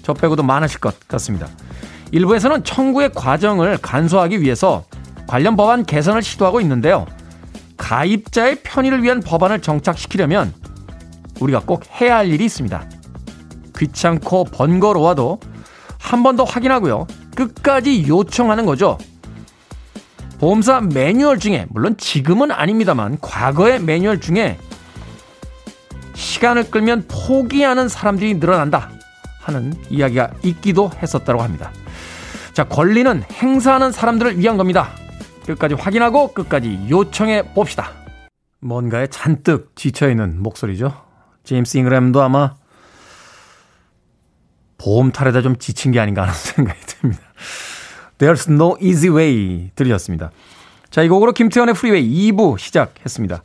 [0.02, 1.48] 저 빼고도 많으실 것 같습니다.
[2.12, 4.84] 일부에서는 청구의 과정을 간소화하기 위해서
[5.26, 7.06] 관련 법안 개선을 시도하고 있는데요.
[7.76, 10.54] 가입자의 편의를 위한 법안을 정착시키려면
[11.40, 12.88] 우리가 꼭 해야 할 일이 있습니다.
[13.76, 15.40] 귀찮고 번거로워도
[15.98, 17.06] 한 번 더 확인하고요.
[17.36, 18.98] 끝까지 요청하는 거죠.
[20.40, 24.58] 보험사 매뉴얼 중에, 물론 지금은 아닙니다만, 과거의 매뉴얼 중에
[26.14, 28.90] 시간을 끌면 포기하는 사람들이 늘어난다
[29.40, 31.70] 하는 이야기가 있기도 했었다고 합니다.
[32.52, 34.90] 자, 권리는 행사하는 사람들을 위한 겁니다.
[35.46, 37.92] 끝까지 확인하고 끝까지 요청해 봅시다.
[38.60, 40.92] 뭔가에 잔뜩 지쳐 있는 목소리죠.
[41.44, 42.54] 제임스 잉그램도 아마
[44.78, 47.22] 보험 탈에다 좀 지친 게 아닌가 하는 생각이 듭니다.
[48.18, 50.30] There's no easy way 들으셨습니다.
[50.90, 53.42] 자, 이 곡으로 김태훈의 프리웨이 2부 시작했습니다.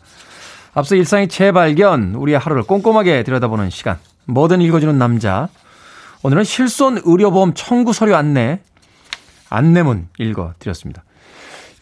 [0.74, 4.00] 앞서 일상의 재발견, 우리의 하루를 꼼꼼하게 들여다보는 시간.
[4.26, 5.50] 뭐든 읽어주는 남자.
[6.24, 8.62] 오늘은 실손 의료보험 청구 서류 안내,
[9.50, 11.04] 안내문 읽어드렸습니다.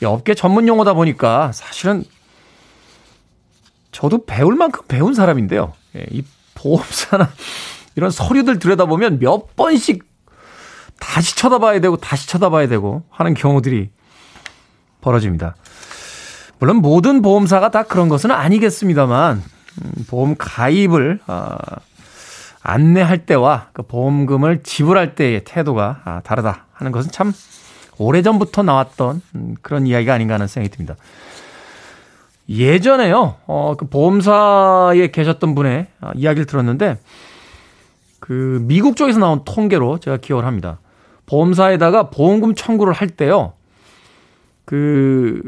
[0.04, 2.04] 업계 전문 용어다 보니까 사실은
[3.92, 5.74] 저도 배울 만큼 배운 사람인데요.
[5.98, 6.24] 예, 이
[6.56, 7.30] 보험사나
[8.00, 10.06] 이런 서류들 들여다보면 몇 번씩
[11.02, 13.90] 다시 쳐다봐야 되고 다시 쳐다봐야 되고 하는 경우들이
[15.02, 15.58] 벌어집니다.
[16.60, 19.44] 물론 모든 보험사가 다 그런 것은 아니겠습니다만
[19.82, 21.58] 음, 보험 가입을 어,
[22.64, 27.34] 안내할 때와 그 보험금을 지불할 때의 태도가 아, 다르다 하는 것은 참
[27.98, 30.96] 오래전부터 나왔던 음, 그런 이야기가 아닌가 하는 생각이 듭니다.
[32.48, 36.98] 예전에요, 어, 그 보험사에 계셨던 분의 아, 이야기를 들었는데,
[38.30, 40.80] 그 미국 쪽에서 나온 통계로 제가 기억을 합니다.
[41.26, 43.54] 보험사에다가 보험금 청구를 할 때요,
[44.66, 45.42] 그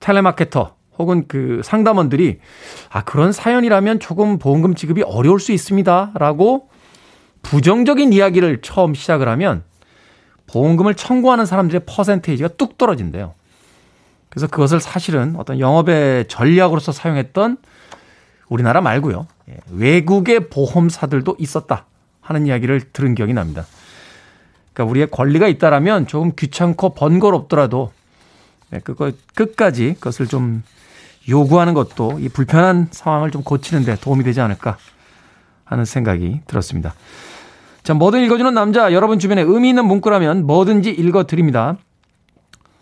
[0.00, 2.40] 텔레마케터 혹은 그 상담원들이
[2.90, 6.14] 아, 그런 사연이라면 조금 보험금 지급이 어려울 수 있습니다.
[6.16, 6.68] 라고
[7.42, 9.62] 부정적인 이야기를 처음 시작을 하면
[10.48, 13.34] 보험금을 청구하는 사람들의 퍼센테이지가 뚝 떨어진대요.
[14.30, 17.58] 그래서 그것을 사실은 어떤 영업의 전략으로서 사용했던
[18.54, 19.26] 우리나라 말고요.
[19.50, 21.86] 예, 외국의 보험사들도 있었다
[22.20, 23.66] 하는 이야기를 들은 기억이 납니다.
[24.72, 27.92] 그러니까 우리의 권리가 있다라면 조금 귀찮고 번거롭더라도
[28.72, 28.80] 예,
[29.34, 30.62] 끝까지 그것을 좀
[31.28, 34.76] 요구하는 것도 이 불편한 상황을 좀 고치는데 도움이 되지 않을까
[35.64, 36.94] 하는 생각이 들었습니다.
[37.82, 41.76] 자, 뭐든 읽어주는 남자, 여러분 주변에 의미 있는 문구라면 뭐든지 읽어드립니다.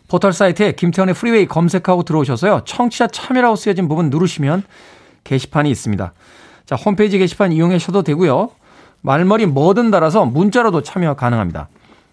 [0.09, 2.63] 포털 사이트에 김태훈의 프리웨이 검색하고 들어오셔서요.
[2.67, 4.65] 청취자 참여라고 쓰여진 부분 누르시면
[5.25, 6.13] 게시판이 있습니다.
[6.67, 8.51] 자, 홈페이지 게시판 이용하셔도 되고요.
[9.03, 11.69] 말머리 뭐든 달아서 문자로도 참여 가능합니다.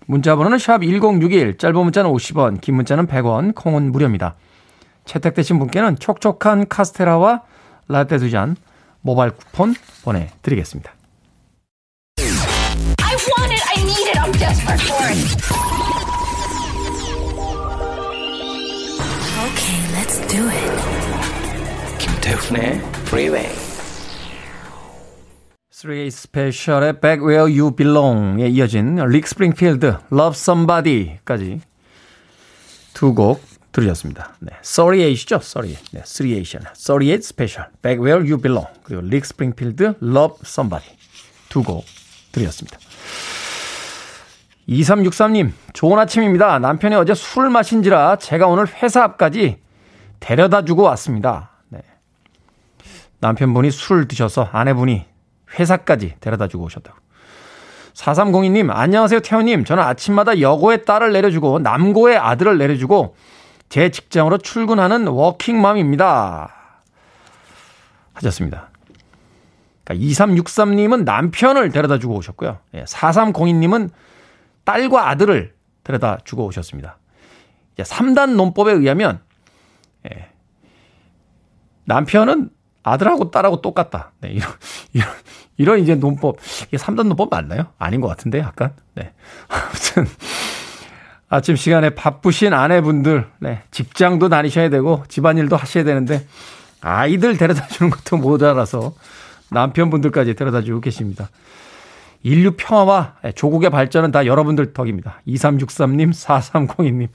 [0.08, 4.36] 문자 번호는 샵 1061, 짧은 문자는 50원, 긴 문자는 100원, 콩은 무료입니다.
[5.06, 7.42] 채택되신 분께는 촉촉한 카스테라와
[7.88, 8.56] 라떼 두 잔
[9.02, 10.94] 모바일 쿠폰 보내드리겠습니다.
[13.40, 13.62] want it.
[13.66, 14.18] I need it.
[14.18, 15.18] I'm desperate for it.
[19.46, 20.70] Okay, let's do it.
[22.00, 23.50] 김태훈의 Freeway.
[25.72, 31.62] 3A 스페셜의 Back Where You Belong에 이어진 릭 스프링필드 Love Somebody까지
[32.94, 33.42] 두 곡
[33.72, 34.36] 들으셨습니다.
[34.40, 35.42] 네, 38이죠?
[35.42, 35.78] 38.
[35.94, 36.62] 네, 3A션.
[36.76, 40.96] 38 스페셜 Back Where You Belong 그리고 릭 스프링필드 Love Somebody
[41.50, 41.86] 두 곡
[42.32, 42.78] 들으셨습니다.
[44.68, 46.60] 2363님, 좋은 아침입니다.
[46.60, 49.58] 남편이 어제 술을 마신지라 제가 오늘 회사 앞까지
[50.20, 51.50] 데려다 주고 왔습니다.
[53.22, 53.28] 네.
[53.28, 55.06] 남편분이 술을 드셔서 아내분이
[55.60, 56.98] 회사까지 데려다 주고 오셨다고.
[57.94, 59.66] 4302님, 안녕하세요, 태호님.
[59.66, 63.16] 저는 아침마다 여고에 딸을 내려주고 남고에 아들을 내려주고
[63.68, 66.56] 제 직장으로 출근하는 워킹맘입니다.
[68.14, 68.70] 하셨습니다.
[69.84, 72.60] 그러니까 2363님은 남편을 데려다 주고 오셨고요.
[72.74, 73.90] 4302님은
[74.64, 75.54] 딸과 아들을
[75.84, 76.98] 데려다 주고 오셨습니다.
[77.74, 79.20] 이제 3단 논법에 의하면
[80.10, 80.30] 예,
[81.86, 82.52] 남편은
[82.90, 84.12] 아들하고 딸하고 똑같다.
[84.22, 84.50] 네, 이런,
[84.94, 85.08] 이런,
[85.58, 86.38] 이런 이제 논법.
[86.68, 87.66] 이게 3단 논법 맞나요?
[87.78, 88.74] 아닌 것 같은데, 약간.
[88.96, 89.12] 네.
[89.50, 90.08] 아무튼,
[91.30, 96.26] 아침 시간에 바쁘신 아내분들, 네, 직장도 다니셔야 되고 집안일도 하셔야 되는데
[96.82, 98.94] 아이들 데려다 주는 것도 못 알아서
[99.52, 101.30] 남편분들까지 데려다 주고 계십니다.
[102.24, 105.22] 인류 평화와 조국의 발전은 다 여러분들 덕입니다.
[105.28, 107.10] 2363님, 4302님.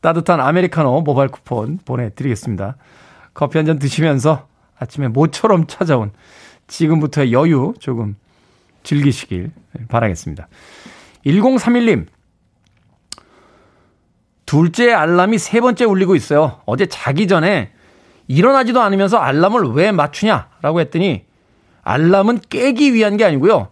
[0.00, 2.76] 따뜻한 아메리카노 모바일 쿠폰 보내드리겠습니다.
[3.34, 6.12] 커피 한 잔 드시면서 아침에 모처럼 찾아온
[6.66, 8.16] 지금부터의 여유 조금
[8.82, 9.50] 즐기시길
[9.88, 10.48] 바라겠습니다.
[11.26, 12.06] 1031님.
[14.46, 16.60] 둘째 알람이 세 번째 울리고 있어요.
[16.66, 17.72] 어제 자기 전에
[18.28, 21.24] 일어나지도 않으면서 알람을 왜 맞추냐라고 했더니
[21.82, 23.68] 알람은 깨기 위한 게 아니고요.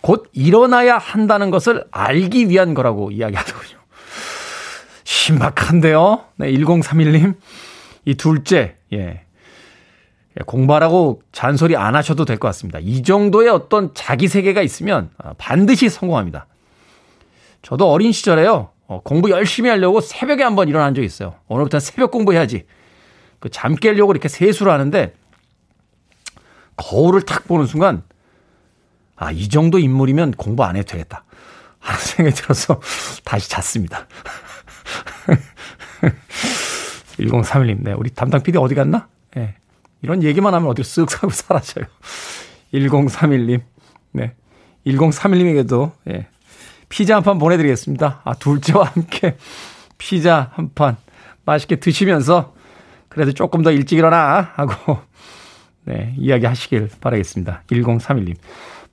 [0.00, 3.78] 곧 일어나야 한다는 것을 알기 위한 거라고 이야기하더군요.
[5.04, 6.24] 신박한데요?
[6.36, 7.34] 네, 1031님.
[8.04, 9.24] 이 둘째, 예.
[10.46, 12.78] 공부하라고 잔소리 안 하셔도 될 것 같습니다.
[12.80, 16.46] 이 정도의 어떤 자기 세계가 있으면 아, 반드시 성공합니다.
[17.62, 18.70] 저도 어린 시절에요.
[18.86, 21.34] 어, 공부 열심히 하려고 새벽에 한번 일어난 적이 있어요.
[21.48, 22.64] 오늘부터 새벽 공부해야지.
[23.40, 25.14] 그 잠 깨려고 이렇게 세수를 하는데
[26.76, 28.02] 거울을 탁 보는 순간
[29.16, 31.24] 아, 이 정도 인물이면 공부 안 해도 되겠다.
[31.80, 32.80] 하는 생각이 들어서
[33.24, 34.06] 다시 잤습니다.
[37.18, 37.92] 1031님, 네.
[37.92, 39.08] 우리 담당 PD 어디 갔나?
[39.36, 39.40] 예.
[39.40, 39.54] 네.
[40.02, 41.84] 이런 얘기만 하면 어디로 쓱 하고 사라져요.
[42.74, 43.60] 1031님,
[44.12, 44.34] 네.
[44.86, 46.26] 1031님에게도, 예.
[46.88, 48.22] 피자 한 판 보내드리겠습니다.
[48.24, 49.36] 아, 둘째와 함께
[49.98, 50.96] 피자 한 판
[51.44, 52.54] 맛있게 드시면서
[53.08, 54.98] 그래도 조금 더 일찍 일어나 하고,
[55.84, 56.14] 네.
[56.18, 57.62] 이야기 하시길 바라겠습니다.
[57.70, 58.36] 1031님.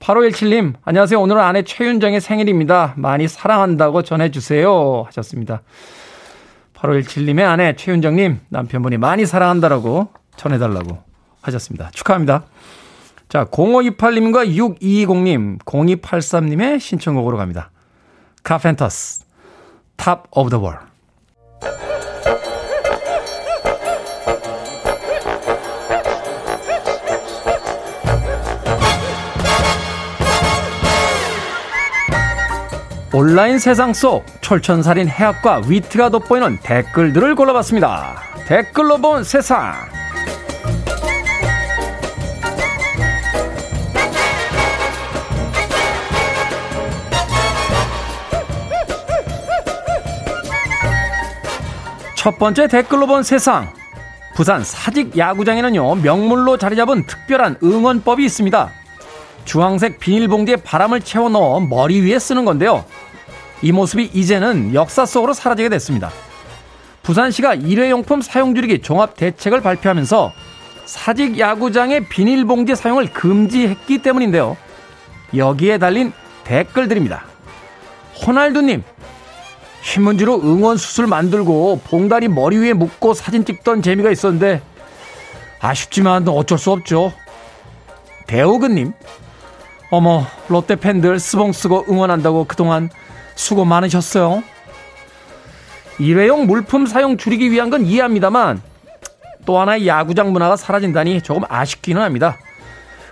[0.00, 1.18] 8517님, 안녕하세요.
[1.20, 2.92] 오늘은 아내 최윤정의 생일입니다.
[2.96, 5.04] 많이 사랑한다고 전해주세요.
[5.06, 5.62] 하셨습니다.
[6.74, 11.02] 8517님의 아내 최윤정님, 남편분이 많이 사랑한다라고 전해달라고
[11.42, 11.90] 하셨습니다.
[11.92, 12.44] 축하합니다.
[13.28, 17.70] 자, 0528님과 6220님, 0283님의 신청곡으로 갑니다.
[18.42, 19.24] 카펜터스,
[19.96, 20.86] Top of the World.
[33.12, 38.20] 온라인 세상 속 철천살인 해학과 위트가 돋보이는 댓글들을 골라봤습니다.
[38.46, 39.72] 댓글로 본 세상.
[52.26, 53.72] 첫 번째 댓글로 본 세상.
[54.34, 58.72] 부산 사직 야구장에는요, 명물로 자리 잡은 특별한 응원법이 있습니다.
[59.44, 62.84] 주황색 비닐봉지에 바람을 채워 넣어 머리 위에 쓰는 건데요.
[63.62, 66.10] 이 모습이 이제는 역사 속으로 사라지게 됐습니다.
[67.04, 70.32] 부산시가 일회용품 사용 줄이기 종합 대책을 발표하면서
[70.84, 74.56] 사직 야구장의 비닐봉지 사용을 금지했기 때문인데요.
[75.36, 76.12] 여기에 달린
[76.42, 77.22] 댓글들입니다.
[78.26, 78.82] 호날두님,
[79.86, 84.60] 신문지로 응원 수술 만들고 봉다리 머리 위에 묶고 사진 찍던 재미가 있었는데
[85.60, 87.12] 아쉽지만 어쩔 수 없죠.
[88.26, 88.92] 대호근님,
[89.92, 92.90] 어머 롯데 팬들 스봉 쓰고 응원한다고 그동안
[93.36, 94.42] 수고 많으셨어요.
[96.00, 98.60] 일회용 물품 사용 줄이기 위한 건 이해합니다만
[99.44, 102.36] 또 하나의 야구장 문화가 사라진다니 조금 아쉽기는 합니다.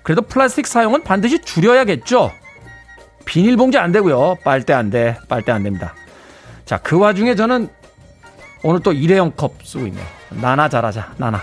[0.03, 2.33] 그래도 플라스틱 사용은 반드시 줄여야겠죠.
[3.25, 4.39] 비닐봉지 안 되고요.
[4.43, 5.17] 빨대 안 돼.
[5.29, 5.95] 빨대 안 됩니다.
[6.65, 7.69] 자, 그 와중에 저는
[8.63, 10.07] 오늘 또 일회용 컵 쓰고 있네요.
[10.31, 11.15] 나나 잘하자.
[11.19, 11.43] 나나.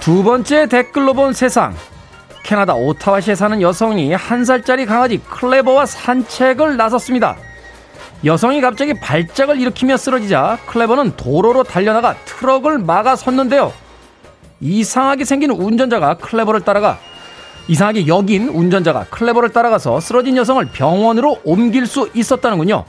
[0.00, 1.76] 두 번째 댓글로 본 세상.
[2.42, 7.36] 캐나다 오타와시에 사는 여성이 한 살짜리 강아지 클레버와 산책을 나섰습니다.
[8.24, 13.72] 여성이 갑자기 발작을 일으키며 쓰러지자 클레버는 도로로 달려나가 트럭을 막아 섰는데요.
[14.60, 16.98] 이상하게 생긴 운전자가 클레버를 따라가
[17.68, 22.84] 이상하게 여긴 운전자가 클레버를 따라가서 쓰러진 여성을 병원으로 옮길 수 있었다는군요.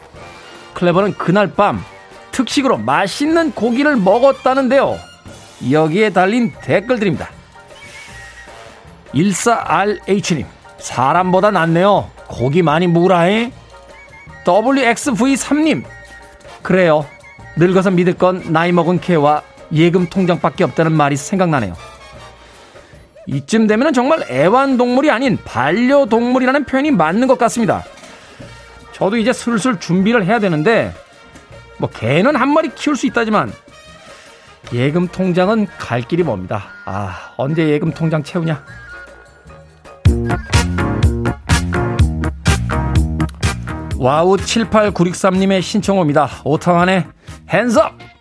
[0.74, 1.84] 클레버는 그날 밤
[2.32, 4.98] 특식으로 맛있는 고기를 먹었다는데요.
[5.72, 7.30] 여기에 달린 댓글들입니다.
[9.14, 10.46] 14RH님,
[10.80, 12.10] 사람보다 낫네요.
[12.28, 13.52] 고기 많이 무라해.
[14.44, 15.84] WXV3님,
[16.64, 17.06] 그래요.
[17.56, 21.76] 늙어서 믿을 건 나이 먹은 개와 예금 통장밖에 없다는 말이 생각나네요.
[23.28, 27.84] 이쯤 되면 정말 애완동물이 아닌 반려동물이라는 표현이 맞는 것 같습니다.
[28.92, 30.94] 저도 이제 슬슬 준비를 해야 되는데,
[31.78, 33.52] 뭐, 개는 한 마리 키울 수 있다지만,
[34.74, 36.66] 예금 통장은 갈 길이 멉니다.
[36.86, 38.64] 아, 언제 예금 통장 채우냐?
[43.98, 46.30] 와우 78963님의 신청곡입니다.
[46.44, 47.06] 오타완의
[47.50, 48.13] Hands Up!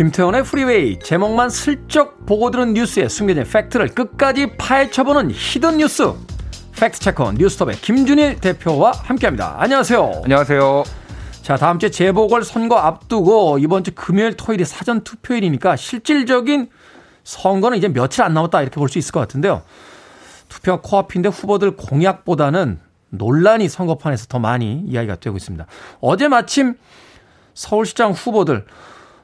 [0.00, 6.14] 김태훈의 프리웨이 제목만 슬쩍 보고 들은 뉴스에 숨겨진 fact를 끝까지 파헤쳐보는 hidden 뉴스
[6.74, 9.56] fact checker 뉴스톱의 김준일 대표와 함께합니다.
[9.58, 10.22] 안녕하세요.
[10.24, 10.84] 안녕하세요.
[11.42, 16.70] 자 다음 주에 재보궐 선거 앞두고 이번 주 금요일 토요일이 사전 투표일이니까 실질적인
[17.22, 19.60] 선거는 이제 며칠 안 남았다 이렇게 볼 수 있을 것 같은데요.
[20.48, 22.80] 투표가 코앞인데 후보들 공약보다는
[23.10, 25.66] 논란이 선거판에서 더 많이 이야기가 되고 있습니다.
[26.00, 26.76] 어제 마침
[27.52, 28.64] 서울시장 후보들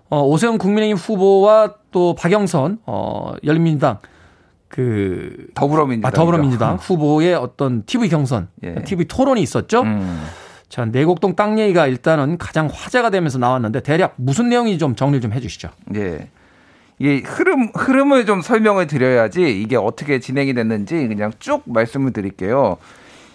[0.09, 3.99] 어, 오세훈 국민의힘 후보와 또 박영선 어, 열린민주당
[4.69, 8.75] 그 더불어민주당 아, 더불어민주당 후보의 어떤 TV 경선, 예.
[8.85, 9.83] TV 토론이 있었죠.
[9.83, 10.25] 음.
[10.69, 15.33] 자, 내곡동 땅 얘기가 일단은 가장 화제가 되면서 나왔는데 대략 무슨 내용이 좀 정리 좀
[15.33, 15.69] 해주시죠.
[15.95, 16.29] 예.
[16.99, 22.79] 이게 흐름 흐름을 좀 설명을 드려야지 이게 어떻게 진행이 됐는지 그냥 쭉 말씀을 드릴게요.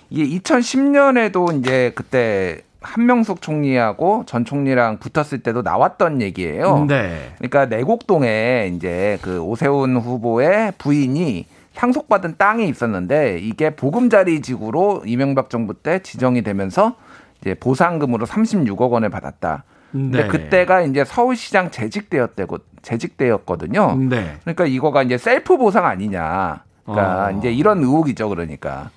[0.09, 6.85] 이게 2010년에도 이제 그때 한명숙 총리하고 전 총리랑 붙었을 때도 나왔던 얘기예요.
[6.85, 7.33] 네.
[7.37, 15.73] 그러니까 내곡동에 이제 그 오세훈 후보의 부인이 상속받은 땅이 있었는데 이게 보금자리 지구로 이명박 정부
[15.73, 16.95] 때 지정이 되면서
[17.39, 19.63] 이제 보상금으로 36억 원을 받았다.
[19.91, 20.27] 근데 네.
[20.27, 23.97] 그때가 이제 서울시장 재직 때였대고 재직 때였거든요.
[24.09, 24.37] 네.
[24.41, 26.63] 그러니까 이거가 이제 셀프 보상 아니냐.
[26.85, 27.31] 그러니까 어.
[27.37, 28.89] 이제 이런 의혹이죠, 그러니까.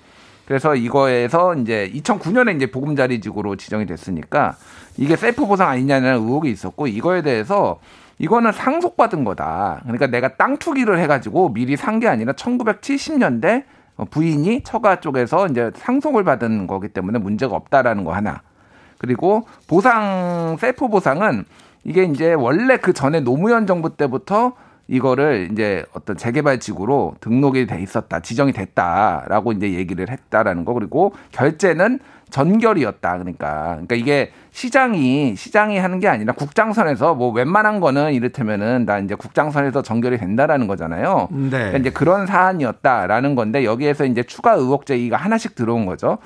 [0.45, 4.55] 그래서 이거에서 이제 2009년에 이제 보금자리 지구로 지정이 됐으니까
[4.97, 7.79] 이게 셀프 보상 아니냐는 의혹이 있었고 이거에 대해서
[8.19, 9.79] 이거는 상속받은 거다.
[9.83, 13.63] 그러니까 내가 땅 투기를 해가지고 미리 산 게 아니라 1970년대
[14.11, 18.41] 부인이 처가 쪽에서 이제 상속을 받은 거기 때문에 문제가 없다라는 거 하나.
[18.97, 21.45] 그리고 보상 셀프 보상은
[21.83, 24.53] 이게 이제 원래 그 전에 노무현 정부 때부터
[24.87, 31.13] 이거를 이제 어떤 재개발 지구로 등록이 돼 있었다, 지정이 됐다라고 이제 얘기를 했다라는 거 그리고
[31.31, 33.17] 결제는 전결이었다.
[33.17, 39.15] 그러니까 그러니까 이게 시장이 시장이 하는 게 아니라 국장선에서 뭐 웬만한 거는 이를테면은 나 이제
[39.15, 41.29] 국장선에서 전결이 된다라는 거잖아요.
[41.31, 41.49] 네.
[41.49, 46.17] 그러니까 이제 그런 사안이었다라는 건데 여기에서 이제 추가 의혹 제기가 하나씩 들어온 거죠.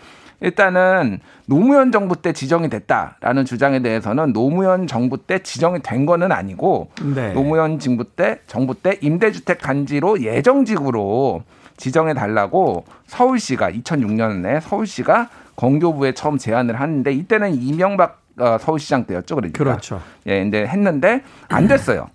[0.42, 6.92] 일단은 노무현 정부 때 지정이 됐다라는 주장에 대해서는 노무현 정부 때 지정이 된 거는 아니고
[7.14, 7.34] 네.
[7.34, 11.44] 노무현 정부 때 정부 때 임대주택 단지로 예정지구로
[11.78, 19.58] 지정해 달라고 서울시가 2006년에 서울시가 건교부에 처음 제안을 하는데 이때는 이명박 어, 서울시장 때였죠, 그러니까.
[19.58, 20.02] 그렇죠.
[20.26, 22.08] 예, 근데 했는데 안 됐어요.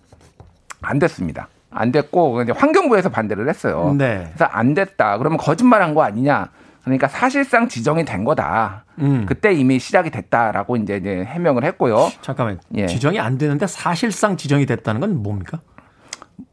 [0.80, 1.48] 안 됐습니다.
[1.70, 3.94] 안 됐고 이제 환경부에서 반대를 했어요.
[3.98, 4.28] 네.
[4.28, 5.18] 그래서 안 됐다.
[5.18, 6.48] 그러면 거짓말한 거 아니냐?
[6.84, 8.84] 그러니까 사실상 지정이 된 거다.
[8.98, 9.24] 음.
[9.26, 12.10] 그때 이미 시작이 됐다라고 이제, 이제 해명을 했고요.
[12.20, 12.60] 잠깐만.
[12.76, 12.86] 예.
[12.86, 15.60] 지정이 안 되는데 사실상 지정이 됐다는 건 뭡니까?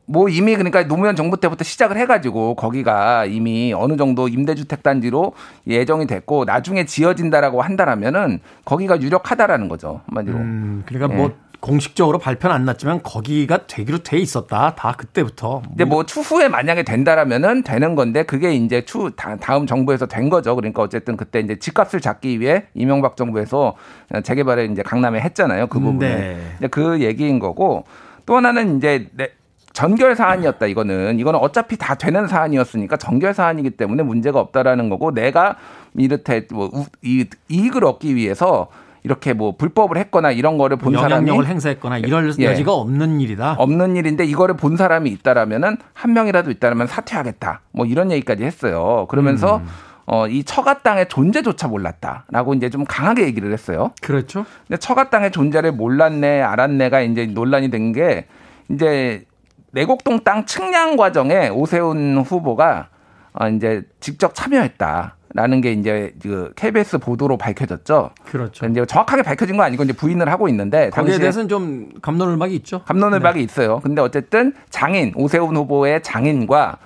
[0.06, 5.34] 뭐 이미 그러니까 노무현 정부 때부터 시작을 해가지고 거기가 이미 어느 정도 임대주택 단지로
[5.68, 10.38] 예정이 됐고 나중에 지어진다라고 한다라면은 거기가 유력하다라는 거죠 한마디로.
[10.38, 11.18] 음, 그러니까 예.
[11.18, 14.74] 뭐 공식적으로 발표는 안 났지만 거기가 되기로 돼 있었다.
[14.76, 15.62] 다 그때부터.
[15.68, 20.56] 근데 뭐 추후에 만약에 된다라면은 되는 건데 그게 이제 추 다- 다음 정부에서 된 거죠.
[20.56, 23.76] 그러니까 어쨌든 그때 이제 집값을 잡기 위해 이명박 정부에서
[24.24, 25.68] 재개발을 이제 강남에 했잖아요.
[25.68, 26.38] 그 부분에.
[26.60, 26.68] 네.
[26.70, 27.84] 그 얘기인 거고
[28.26, 29.30] 또 하나는 이제 내-
[29.74, 35.56] 전결 사안이었다 이거는 이거는 어차피 다 되는 사안이었으니까 전결 사안이기 때문에 문제가 없다라는 거고 내가
[35.96, 36.70] 이렇게 뭐
[37.04, 38.68] 이- 이익을 얻기 위해서
[39.04, 42.46] 이렇게 뭐 불법을 했거나 이런 거를 본 사람이 영향력을 행사했거나 이럴 예.
[42.46, 43.56] 여지가 없는 일이다.
[43.58, 47.62] 없는 일인데 이거를 본 사람이 있다라면은 한 명이라도 있다라면 사퇴하겠다.
[47.72, 49.08] 뭐 이런 얘기까지 했어요.
[49.10, 49.68] 그러면서 음.
[50.06, 53.92] 어, 이 처가 땅의 존재조차 몰랐다라고 이제 좀 강하게 얘기를 했어요.
[54.02, 54.46] 그렇죠.
[54.68, 58.26] 근데 처가 땅의 존재를 몰랐네, 알았네가 이제 논란이 된 게
[58.70, 59.26] 이제
[59.72, 62.90] 내곡동 땅 측량 과정에 오세훈 후보가
[63.34, 68.12] 어, 이제 직접 참여했다 라는 게 이제 그 KBS 보도로 밝혀졌죠.
[68.26, 68.66] 그렇죠.
[68.66, 72.84] 이제 정확하게 밝혀진 건 아니고 이제 부인을 하고 있는데 거기에 대해서는 좀 감론을박이 있죠.
[72.84, 73.80] 감론을박이 있어요.
[73.80, 76.78] 근데 어쨌든 장인 오세훈 후보의 장인과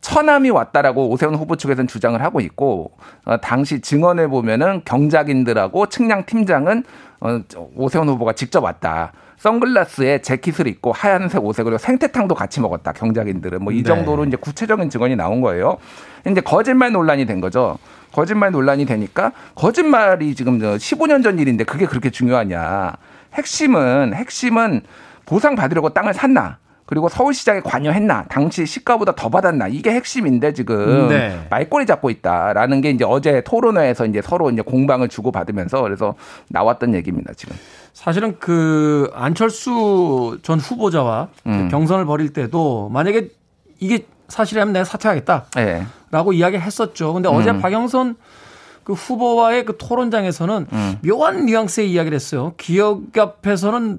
[0.00, 2.90] 처남이 왔다라고 오세훈 후보 측에서는 주장을 하고 있고
[3.24, 6.82] 어, 당시 증언을 보면은 경작인들하고 측량 팀장은
[7.20, 7.40] 어,
[7.76, 9.12] 오세훈 후보가 직접 왔다.
[9.42, 12.92] 선글라스에 재킷을 입고 하얀색 옷에 그리고 생태탕도 같이 먹었다.
[12.92, 13.82] 경작인들은 뭐이 네.
[13.82, 15.78] 정도로 이제 구체적인 증언이 나온 거예요.
[16.30, 17.76] 이제 거짓말 논란이 된 거죠.
[18.12, 22.92] 거짓말 논란이 되니까 거짓말이 지금 15년 전 일인데 그게 그렇게 중요하냐.
[23.34, 24.82] 핵심은 핵심은
[25.26, 26.58] 보상 받으려고 땅을 샀나?
[26.92, 28.26] 그리고 서울시장에 관여했나?
[28.28, 29.66] 당시 시가보다 더 받았나?
[29.68, 31.40] 이게 핵심인데 지금 네.
[31.48, 36.16] 말꼬리 잡고 있다라는 게 이제 어제 토론회에서 이제 서로 이제 공방을 주고 받으면서 그래서
[36.50, 37.56] 나왔던 얘기입니다 지금.
[37.94, 41.68] 사실은 그 안철수 전 후보자와 음.
[41.70, 43.30] 경선을 벌일 때도 만약에
[43.80, 45.46] 이게 사실이라면 내가 사퇴하겠다.
[45.56, 45.86] 네.
[46.10, 47.14] 라고 이야기했었죠.
[47.14, 48.16] 근데 어제 박영선
[48.84, 50.66] 그 후보와의 그 토론장에서는
[51.06, 52.52] 묘한 뉘앙스의 이야기를 했어요.
[52.58, 53.98] 기업 앞에서는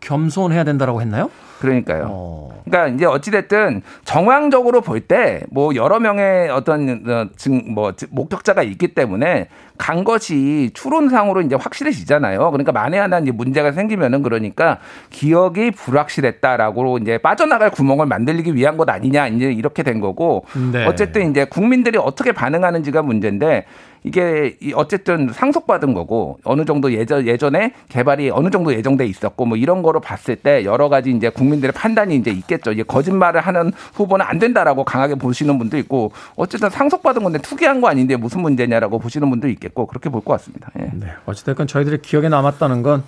[0.00, 1.30] 겸손해야 된다라고 했나요?
[1.60, 2.06] 그러니까요.
[2.10, 2.62] 어.
[2.64, 9.48] 그러니까 이제 어찌됐든 정황적으로 볼 때 뭐 여러 명의 어떤 어, 증뭐 목격자가 있기 때문에
[9.78, 12.50] 간 것이 추론상으로 이제 확실해지잖아요.
[12.50, 14.78] 그러니까 만에 하나 이제 문제가 생기면은 그러니까
[15.10, 20.86] 기억이 불확실했다라고 이제 빠져나갈 구멍을 만들기 위한 것 아니냐 이제 이렇게 된 거고 네.
[20.86, 23.66] 어쨌든 이제 국민들이 어떻게 반응하는지가 문제인데
[24.04, 29.82] 이게 어쨌든 상속받은 거고 어느 정도 예전 예전에 개발이 어느 정도 예정돼 있었고 뭐 이런
[29.82, 32.72] 거로 봤을 때 여러 가지 이제 국 민들의 판단이 이제 있겠죠.
[32.72, 37.88] 이게 거짓말을 하는 후보는 안 된다라고 강하게 보시는 분도 있고 어쨌든 상속받은 건데 투기한 거
[37.88, 40.70] 아닌데 무슨 문제냐라고 보시는 분도 있겠고 그렇게 볼 것 같습니다.
[40.80, 40.90] 예.
[40.92, 41.12] 네.
[41.26, 43.04] 어찌됐건 저희들의 기억에 남았다는 건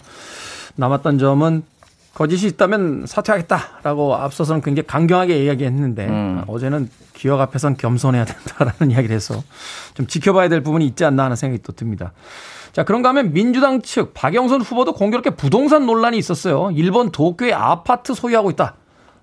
[0.77, 1.63] 남았던 점은
[2.15, 6.43] 거짓이 있다면 사퇴하겠다라고 앞서서는 굉장히 강경하게 이야기했는데 음.
[6.49, 9.43] 어제는 기억 앞에선 겸손해야 된다라는 이야기를 해서
[9.95, 12.13] 좀 지켜봐야 될 부분이 있지 않나 하는 생각이 또 듭니다.
[12.79, 16.71] 자, 그런가 하면 민주당 측 박영선 후보도 공교롭게 부동산 논란이 있었어요.
[16.77, 18.75] 일본 도쿄의 아파트 소유하고 있다.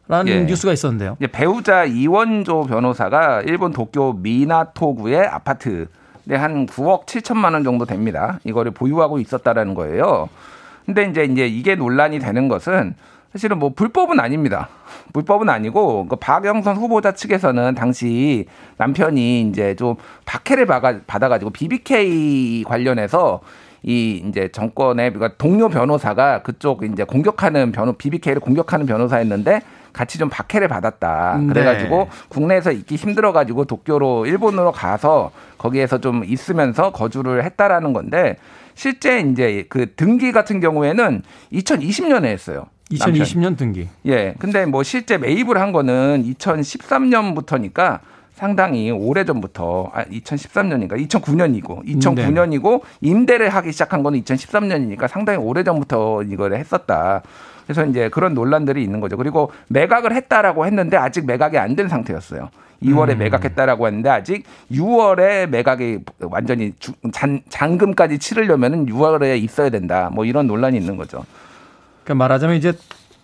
[0.09, 0.41] 라는 예.
[0.41, 1.15] 뉴스가 있었는데요.
[1.31, 5.85] 배우자 이원조 변호사가 일본 도쿄 미나토구의 아파트에
[6.31, 8.41] 한 9억 7천만 원 정도 됩니다.
[8.43, 10.27] 이거를 보유하고 있었다라는 거예요.
[10.85, 12.93] 근데 이제 이제 이게 논란이 되는 것은
[13.35, 14.69] 사실은 뭐 불법은 아닙니다.
[15.11, 18.45] 불법은 아니고 그 박영선 후보자 측에서는 당시
[18.77, 23.41] 남편이 이제 좀 박해를 받아, 받아 가지고 BBK 관련해서
[23.83, 29.59] 이 이제 정권의 그러니까 동료 변호사가 그쪽 이제 공격하는 변호 BBK를 공격하는 변호사였는데
[29.91, 31.37] 같이 좀 박해를 받았다.
[31.37, 31.47] 네.
[31.47, 32.09] 그래가지고 네.
[32.29, 38.37] 국내에서 있기 힘들어가지고 도쿄로 일본으로 가서 거기에서 좀 있으면서 거주를 했다라는 건데
[38.75, 41.21] 실제 이제 그 등기 같은 경우에는
[41.51, 42.67] 2020년에 했어요.
[42.91, 43.55] 2020년 남편.
[43.55, 43.87] 등기.
[44.05, 44.35] 예.
[44.39, 47.99] 근데 뭐 실제 매입을 한 거는 2013년부터니까
[48.35, 56.23] 상당히 오래 전부터 아 2013년인가 2009년이고 2009년이고 임대를 하기 시작한 거는 2013년이니까 상당히 오래 전부터
[56.23, 57.21] 이거를 했었다.
[57.65, 59.17] 그래서 이제 그런 논란들이 있는 거죠.
[59.17, 62.49] 그리고 매각을 했다라고 했는데 아직 매각이 안 된 상태였어요.
[62.83, 63.17] 2월에 음.
[63.19, 66.73] 매각했다라고 했는데 아직 6월에 매각이 완전히
[67.13, 70.09] 잔, 잔금까지 치르려면은 6월에 있어야 된다.
[70.13, 71.25] 뭐 이런 논란이 있는 거죠.
[72.05, 72.73] 그러니까 말하자면 이제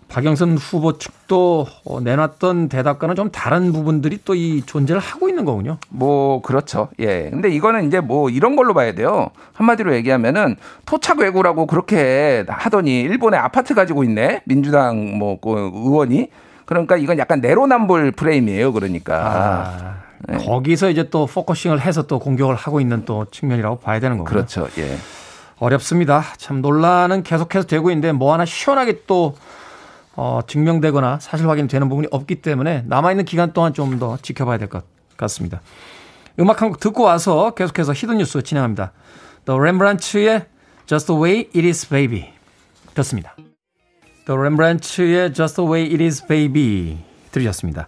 [0.08, 5.78] 박영선 후보 측도 어, 내놨던 대답과는 좀 다른 부분들이 또 이 존재를 하고 있는 거군요.
[5.88, 6.88] 뭐 그렇죠.
[6.98, 7.30] 예.
[7.30, 9.30] 근데 이거는 이제 뭐 이런 걸로 봐야 돼요.
[9.54, 14.42] 한마디로 얘기하면은 토착 외구라고 그렇게 하더니 일본에 아파트 가지고 있네.
[14.44, 16.28] 민주당 뭐그 의원이
[16.66, 18.72] 그러니까 이건 약간 내로남불 프레임이에요.
[18.72, 19.16] 그러니까.
[19.16, 19.96] 아,
[20.28, 20.36] 네.
[20.44, 24.30] 거기서 이제 또 focusing을 해서 또 공격을 하고 있는 또 측면이라고 봐야 되는 거고요.
[24.30, 24.68] 그렇죠.
[24.78, 24.96] 예.
[25.62, 26.24] 어렵습니다.
[26.38, 29.36] 참 논란은 계속해서 되고 있는데 뭐 하나 시원하게 또
[30.16, 34.84] 어, 증명되거나 사실 확인되는 부분이 없기 때문에 남아있는 기간 동안 좀 더 지켜봐야 될 것
[35.16, 35.60] 같습니다.
[36.40, 38.90] 음악 한 곡 듣고 와서 계속해서 hidden 뉴스 진행합니다.
[39.44, 40.46] The Rembrandts의
[40.86, 42.30] Just the Way It Is Baby
[42.94, 43.36] 듣습니다.
[44.26, 46.98] The Rembrandts의 Just the Way It Is Baby
[47.30, 47.86] 들으셨습니다.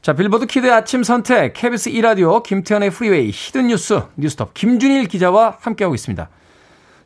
[0.00, 5.94] 자, 빌보드 키드의 아침 선택, KBS 2라디오, 김태훈의 프리웨이, hidden 뉴스, 뉴스톱, 김준일 기자와 함께하고
[5.94, 6.28] 있습니다.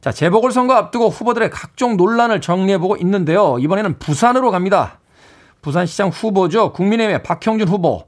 [0.07, 3.57] 자, 재보궐선거 앞두고 후보들의 각종 논란을 정리해보고 있는데요.
[3.59, 5.00] 이번에는 부산으로 갑니다.
[5.62, 6.72] 부산시장 후보죠.
[6.72, 8.04] 국민의힘의 박형준 후보.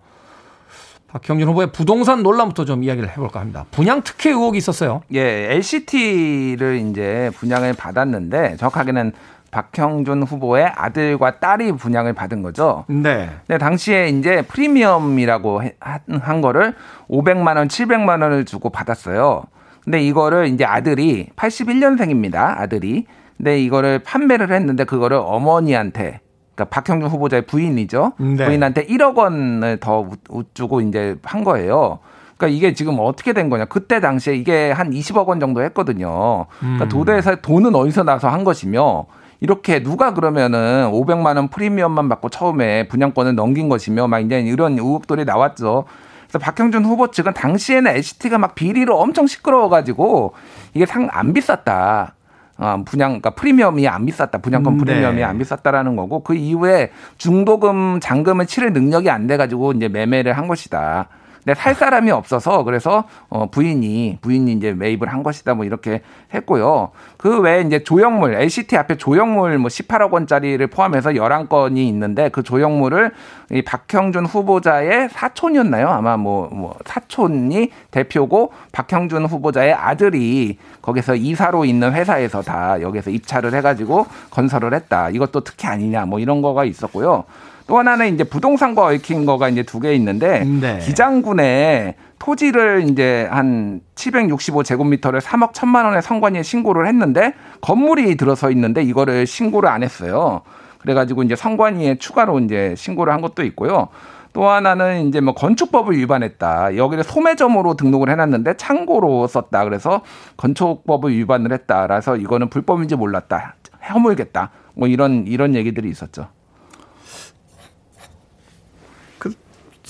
[1.08, 3.66] 박형준 후보의 부동산 논란부터 좀 이야기를 해볼까 합니다.
[3.72, 5.02] 분양 특혜 의혹이 있었어요.
[5.12, 9.10] 예, LCT를 이제 분양을 받았는데 정확하게는
[9.50, 12.84] 박형준 후보의 아들과 딸이 분양을 받은 거죠.
[12.86, 13.28] 네.
[13.48, 16.76] 네, 당시에 이제 프리미엄이라고 한 거를
[17.10, 19.42] 500만 원, 700만 원을 주고 받았어요.
[19.88, 22.58] 근데 이거를 이제 아들이 81년생입니다.
[22.58, 23.06] 아들이.
[23.38, 26.20] 근데 이거를 판매를 했는데 그거를 어머니한테
[26.54, 28.12] 그러니까 박형준 후보자의 부인이죠.
[28.18, 28.44] 네.
[28.44, 30.10] 부인한테 1억 원을 더
[30.52, 32.00] 주고 이제 한 거예요.
[32.36, 33.64] 그러니까 이게 지금 어떻게 된 거냐.
[33.64, 36.44] 그때 당시에 이게 한 20억 원 정도 했거든요.
[36.58, 36.88] 그러니까 음.
[36.90, 39.06] 도대에서 돈은 어디서 나서 한 것이며
[39.40, 45.24] 이렇게 누가 그러면은 500만 원 프리미엄만 받고 처음에 분양권을 넘긴 것이며 막 이제 이런 의혹들이
[45.24, 45.86] 나왔죠.
[46.28, 50.34] 그래서 박형준 후보 측은 당시에는 LCT가 막 비리로 엄청 시끄러워가지고
[50.74, 52.14] 이게 상 안 비쌌다.
[52.58, 54.38] 어, 분양, 그러니까 프리미엄이 안 비쌌다.
[54.38, 55.22] 분양권 음, 프리미엄이 네.
[55.22, 61.08] 안 비쌌다라는 거고 그 이후에 중도금 잔금을 치를 능력이 안 돼가지고 이제 매매를 한 것이다.
[61.48, 66.02] 근데 살 사람이 없어서 그래서 어 부인이 부인이 이제 매입을 한 것이다 뭐 이렇게
[66.34, 66.90] 했고요.
[67.16, 73.12] 그 외에 이제 조형물 LCT 앞에 조형물 뭐 18억 원짜리를 포함해서 11건이 있는데 그 조형물을
[73.52, 75.88] 이 박형준 후보자의 사촌이었나요?
[75.88, 83.54] 아마 뭐, 뭐 사촌이 대표고 박형준 후보자의 아들이 거기서 이사로 있는 회사에서 다 여기서 입찰을
[83.54, 85.08] 해가지고 건설을 했다.
[85.08, 87.24] 이것도 특혜 아니냐 뭐 이런 거가 있었고요.
[87.68, 90.78] 또 하나는 이제 부동산과 얽힌 거가 이제 두 개 있는데 네.
[90.78, 99.26] 기장군에 토지를 이제 한 765제곱미터를 3억 1천만 원의 성관위에 신고를 했는데 건물이 들어서 있는데 이거를
[99.26, 100.40] 신고를 안 했어요.
[100.78, 103.88] 그래가지고 이제 선관위에 추가로 이제 신고를 한 것도 있고요.
[104.32, 106.76] 또 하나는 이제 뭐 건축법을 위반했다.
[106.76, 109.64] 여기를 소매점으로 등록을 해놨는데 창고로 썼다.
[109.64, 110.00] 그래서
[110.38, 111.86] 건축법을 위반을 했다.
[111.86, 113.56] 그래서 이거는 불법인지 몰랐다.
[113.92, 114.50] 허물겠다.
[114.74, 116.28] 뭐 이런 이런 얘기들이 있었죠.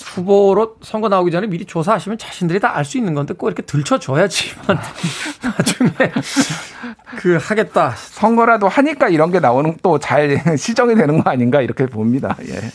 [0.05, 4.67] 후보로 선거 나오기 전에 미리 조사하시면 자신들이 다 알 수 있는 건데 꼭 이렇게 들춰줘야지만
[5.43, 5.91] 나중에
[7.19, 7.95] 그 하겠다.
[7.97, 12.37] 선거라도 하니까 이런 게 나오는 또 잘 시정이 되는 거 아닌가 이렇게 봅니다.
[12.49, 12.71] 예.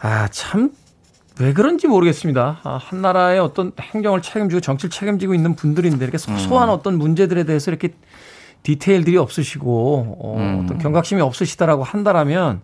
[0.00, 0.70] 아, 참,
[1.40, 2.60] 왜 그런지 모르겠습니다.
[2.62, 6.74] 아, 한 나라의 어떤 행정을 책임지고 정치를 책임지고 있는 분들인데 이렇게 소소한 음.
[6.74, 7.94] 어떤 문제들에 대해서 이렇게
[8.62, 10.62] 디테일들이 없으시고 어, 음.
[10.64, 12.60] 어떤 경각심이 없으시다라고 한다라면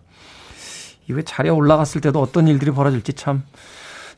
[1.09, 3.43] 이왜 자리에 올라갔을 때도 어떤 일들이 벌어질지 참.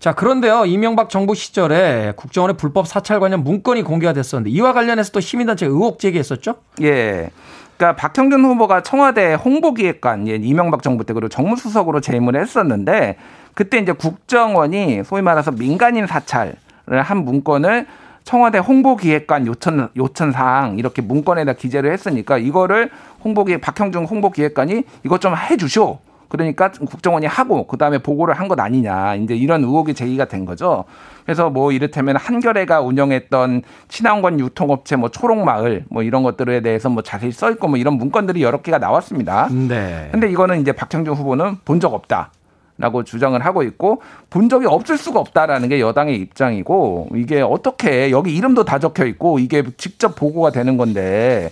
[0.03, 0.65] 자, 그런데요.
[0.65, 5.97] 이명박 정부 시절에 국정원의 불법 사찰 관련 문건이 공개가 됐었는데 이와 관련해서 또 시민단체 의혹
[5.97, 6.55] 제기했었죠?
[6.81, 7.29] 예.
[7.77, 13.15] 그러니까 박형준 후보가 청와대 홍보기획관 예, 이명박 정부 때 그리고 정무수석으로 재임을 했었는데
[13.53, 16.53] 그때 이제 국정원이 소위 말해서 민간인 사찰을
[17.01, 17.87] 한 문건을
[18.25, 22.89] 청와대 홍보기획관 요청 요청 사항 이렇게 문건에다 기재를 했으니까 이거를
[23.23, 25.97] 홍보기 박형준 홍보기획관이 이것 좀 해주쇼.
[26.33, 30.83] 그러니까 국정원이 하고 그다음에 보고를 한 것 아니냐 이제 이런 의혹이 제기가 된 거죠.
[31.25, 37.31] 그래서 뭐 이를테면 한겨레가 운영했던 친환경 유통업체 뭐 초록마을 뭐 이런 것들에 대해서 뭐 자세히
[37.31, 39.47] 써 있고 뭐 이런 문건들이 여러 개가 나왔습니다.
[39.51, 40.09] 네.
[40.11, 42.31] 근데 이거는 이제 박형준 후보는 본 적 없다.
[42.79, 48.35] 라고 주장을 하고 있고 본 적이 없을 수가 없다라는 게 여당의 입장이고 이게 어떻게 여기
[48.35, 51.51] 이름도 다 적혀 있고 이게 직접 보고가 되는 건데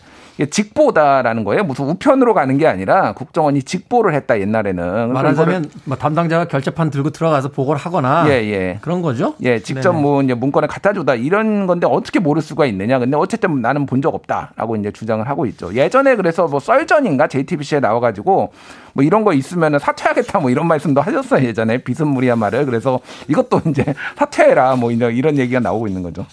[0.50, 1.64] 직보다라는 거예요.
[1.64, 5.14] 무슨 우편으로 가는 게 아니라 국정원이 직보를 했다 옛날에는.
[5.14, 8.78] 말하자면 뭐 담당자가 결재판 들고 들어가서 보고를 하거나 예, 예.
[8.82, 9.36] 그런 거죠.
[9.44, 10.02] 예, 직접 네네.
[10.02, 13.00] 뭐 이제 문건을 갖다 주다 이런 건데 어떻게 모를 수가 있느냐.
[13.00, 15.72] 근데 어쨌든 나는 본 적 없다라고 이제 주장을 하고 있죠.
[15.76, 18.52] 예전에 그래서 뭐 썰전인가 JTBC에 나와가지고
[18.94, 23.86] 뭐 이런 거 있으면 사퇴하겠다 뭐 이런 말씀도 하셨어요 예전에 비스무리한 말을 그래서 이것도 이제
[24.18, 26.26] 사퇴해라 뭐 이런 얘기가 나오고 있는 거죠.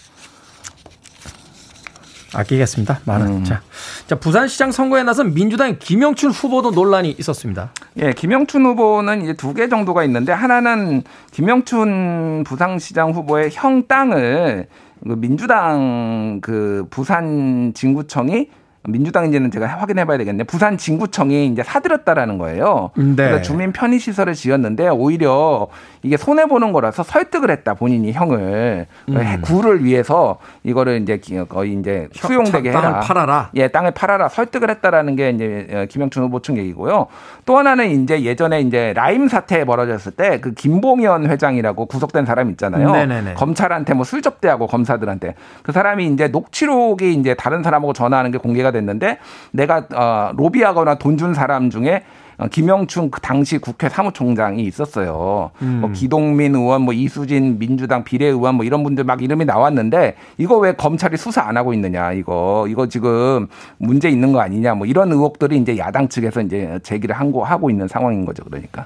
[2.33, 2.99] 아끼겠습니다.
[3.05, 3.27] 많은.
[3.27, 3.43] 음.
[3.43, 3.61] 자,
[4.07, 7.71] 자, 부산시장 선거에 나선 민주당 김영춘 후보도 논란이 있었습니다.
[7.97, 14.67] 예, 김영춘 후보는 이제 두 개 정도가 있는데 하나는 김영춘 부산시장 후보의 형 땅을
[15.07, 18.49] 그 민주당 그 부산 진구청이
[18.87, 20.45] 민주당인지는 제가 확인해 봐야 되겠네요.
[20.45, 22.91] 부산 진구청이 이제 사들였다라는 거예요.
[22.95, 23.15] 네.
[23.15, 25.67] 그래서 주민 편의 시설을 지었는데 오히려
[26.01, 29.41] 이게 손해 보는 거라서 설득을 했다 본인이 형을 음.
[29.41, 31.19] 구를 위해서 이거를 이제
[31.49, 32.81] 거의 이제 수용되게 해라.
[32.81, 33.49] 땅을 팔아라.
[33.55, 34.29] 예, 땅을 팔아라.
[34.29, 37.07] 설득을 했다라는 게 이제 어, 김영춘 후보 측 얘기고요.
[37.45, 42.91] 또 하나는 이제 예전에 이제 라임 사태 벌어졌을 때 그 김봉현 회장이라고 구속된 사람 있잖아요.
[42.91, 43.33] 네네네.
[43.33, 48.68] 검찰한테 뭐 술 접대하고 검사들한테 그 사람이 이제 녹취록이 이제 다른 사람하고 전화하는 게 공개가
[48.71, 49.17] 됐는데
[49.51, 52.03] 내가 어 로비하거나 돈 준 사람 중에
[52.37, 55.51] 어, 김영춘 그 당시 국회 사무총장이 있었어요.
[55.61, 55.79] 음.
[55.81, 60.71] 뭐 기동민 의원, 뭐 이수진 민주당 비례의원 뭐 이런 분들 막 이름이 나왔는데 이거 왜
[60.71, 63.47] 검찰이 수사 안 하고 있느냐 이거 이거 지금
[63.77, 67.69] 문제 있는 거 아니냐 뭐 이런 의혹들이 이제 야당 측에서 이제 제기를 한 거 하고
[67.69, 68.45] 있는 상황인 거죠.
[68.45, 68.85] 그러니까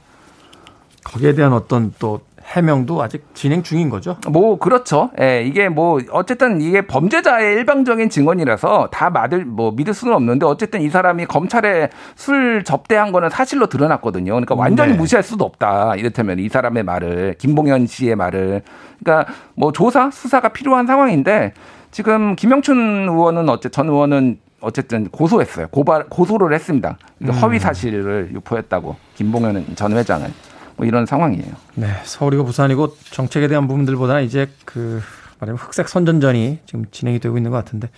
[1.04, 4.18] 거기에 대한 어떤 또 해명도 아직 진행 중인 거죠?
[4.30, 5.10] 뭐 그렇죠.
[5.20, 10.82] 예, 이게 뭐 어쨌든 이게 범죄자의 일방적인 증언이라서 다 믿을 뭐 믿을 수는 없는데 어쨌든
[10.82, 14.32] 이 사람이 검찰에 술 접대한 거는 사실로 드러났거든요.
[14.34, 14.98] 그러니까 완전히 네.
[14.98, 15.96] 무시할 수도 없다.
[15.96, 18.62] 이렇다면 이 사람의 말을 김봉현 씨의 말을
[19.04, 21.54] 그러니까 뭐 조사 수사가 필요한 상황인데
[21.92, 25.68] 지금 김영춘 의원은 어째 전 의원은 어쨌든 고소했어요.
[25.68, 26.98] 고발 고소를 했습니다.
[27.22, 27.30] 음.
[27.30, 30.28] 허위 사실을 유포했다고 김봉현 전 회장을.
[30.76, 31.52] 뭐 이런 상황이에요.
[31.76, 35.02] 네, 서울이고 부산이고 정책에 대한 부분들보다는 이제 그
[35.40, 37.90] 말하면 흑색 선전전이 지금 진행이 되고 있는 것 같은데.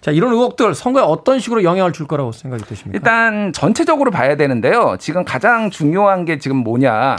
[0.00, 2.96] 자, 이런 의혹들 선거에 어떤 식으로 영향을 줄 거라고 생각이 드십니까?
[2.96, 4.96] 일단 전체적으로 봐야 되는데요.
[4.98, 7.16] 지금 가장 중요한 게 지금 뭐냐.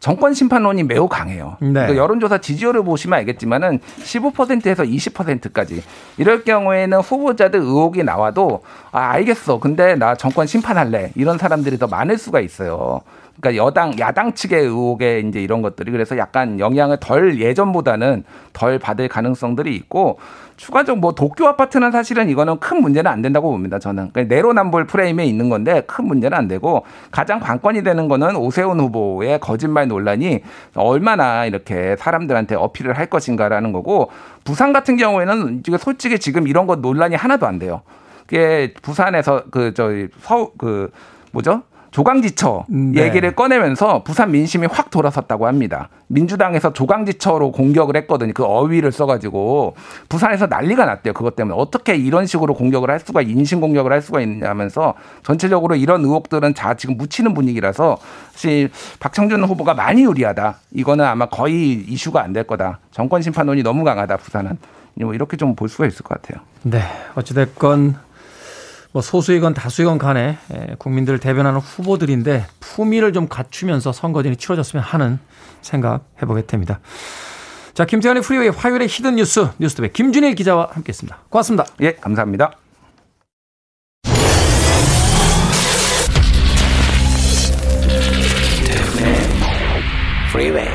[0.00, 1.56] 정권 심판론이 매우 강해요.
[1.60, 1.72] 네.
[1.72, 5.82] 그러니까 여론조사 지지율을 보시면 알겠지만은 15%에서 20%까지
[6.18, 9.60] 이럴 경우에는 후보자들 의혹이 나와도 아 알겠어.
[9.60, 11.12] 근데 나 정권 심판할래.
[11.14, 13.00] 이런 사람들이 더 많을 수가 있어요.
[13.40, 19.08] 그러니까 여당 야당 측의 의혹에 이제 이런 것들이 그래서 약간 영향을 덜 예전보다는 덜 받을
[19.08, 20.18] 가능성들이 있고
[20.56, 23.78] 추가적 뭐 도쿄 아파트는 사실은 이거는 큰 문제는 안 된다고 봅니다.
[23.78, 28.78] 저는 그러니까 내로남불 프레임에 있는 건데 큰 문제는 안 되고 가장 관건이 되는 거는 오세훈
[28.78, 30.42] 후보의 거짓말 논란이
[30.76, 34.10] 얼마나 이렇게 사람들한테 어필을 할 것인가라는 거고
[34.44, 37.82] 부산 같은 경우에는 솔직히 지금 이런 거 논란이 하나도 안 돼요.
[38.26, 40.90] 그게 부산에서 그 저희 서그
[41.32, 41.62] 뭐죠?
[41.94, 43.04] 조강지처 네.
[43.04, 45.90] 얘기를 꺼내면서 부산 민심이 확 돌아섰다고 합니다.
[46.08, 48.32] 민주당에서 조강지처로 공격을 했거든요.
[48.34, 49.76] 그 어휘를 써가지고
[50.08, 51.12] 부산에서 난리가 났대요.
[51.14, 55.76] 그것 때문에 어떻게 이런 식으로 공격을 할 수가 인신 공격을 할 수가 있느냐 하면서 전체적으로
[55.76, 57.96] 이런 의혹들은 자 지금 묻히는 분위기라서
[58.32, 60.56] 사실 박창준 후보가 많이 유리하다.
[60.72, 62.80] 이거는 아마 거의 이슈가 안 될 거다.
[62.90, 64.16] 정권 심판론이 너무 강하다.
[64.16, 64.58] 부산은
[64.94, 66.42] 뭐 이렇게 좀 볼 수가 있을 것 같아요.
[66.62, 66.80] 네,
[67.14, 67.94] 어찌됐건
[68.94, 75.18] 뭐 소수이건 다수이건 간에 예, 국민들을 대변하는 후보들인데 품위를 좀 갖추면서 선거전이 치러졌으면 하는
[75.62, 76.78] 생각 해보게 됩니다.
[77.74, 81.18] 자, 김태훈의 프리웨이 화요일의 hidden 뉴스 뉴스톱의 김준일 기자와 함께했습니다.
[81.28, 81.66] 고맙습니다.
[81.80, 82.52] 예, 감사합니다.
[90.32, 90.73] 프리웨이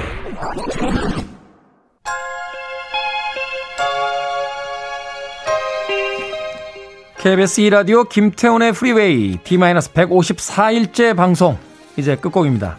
[7.20, 11.58] KBS 2라디오 김태훈의 프리웨이 D-154일째 방송
[11.98, 12.78] 이제 끝곡입니다.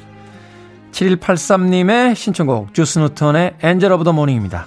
[0.93, 4.65] 7183님의 신청곡 주스 뉴턴의 Angel of the Morning입니다.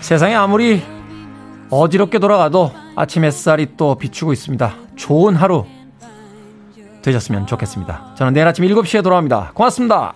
[0.00, 0.82] 세상이 아무리
[1.70, 4.74] 어지럽게 돌아가도 아침 햇살이 또 비추고 있습니다.
[4.96, 5.64] 좋은 하루
[7.02, 8.14] 되셨으면 좋겠습니다.
[8.16, 9.52] 저는 내일 아침 7시에 돌아옵니다.
[9.54, 10.14] 고맙습니다.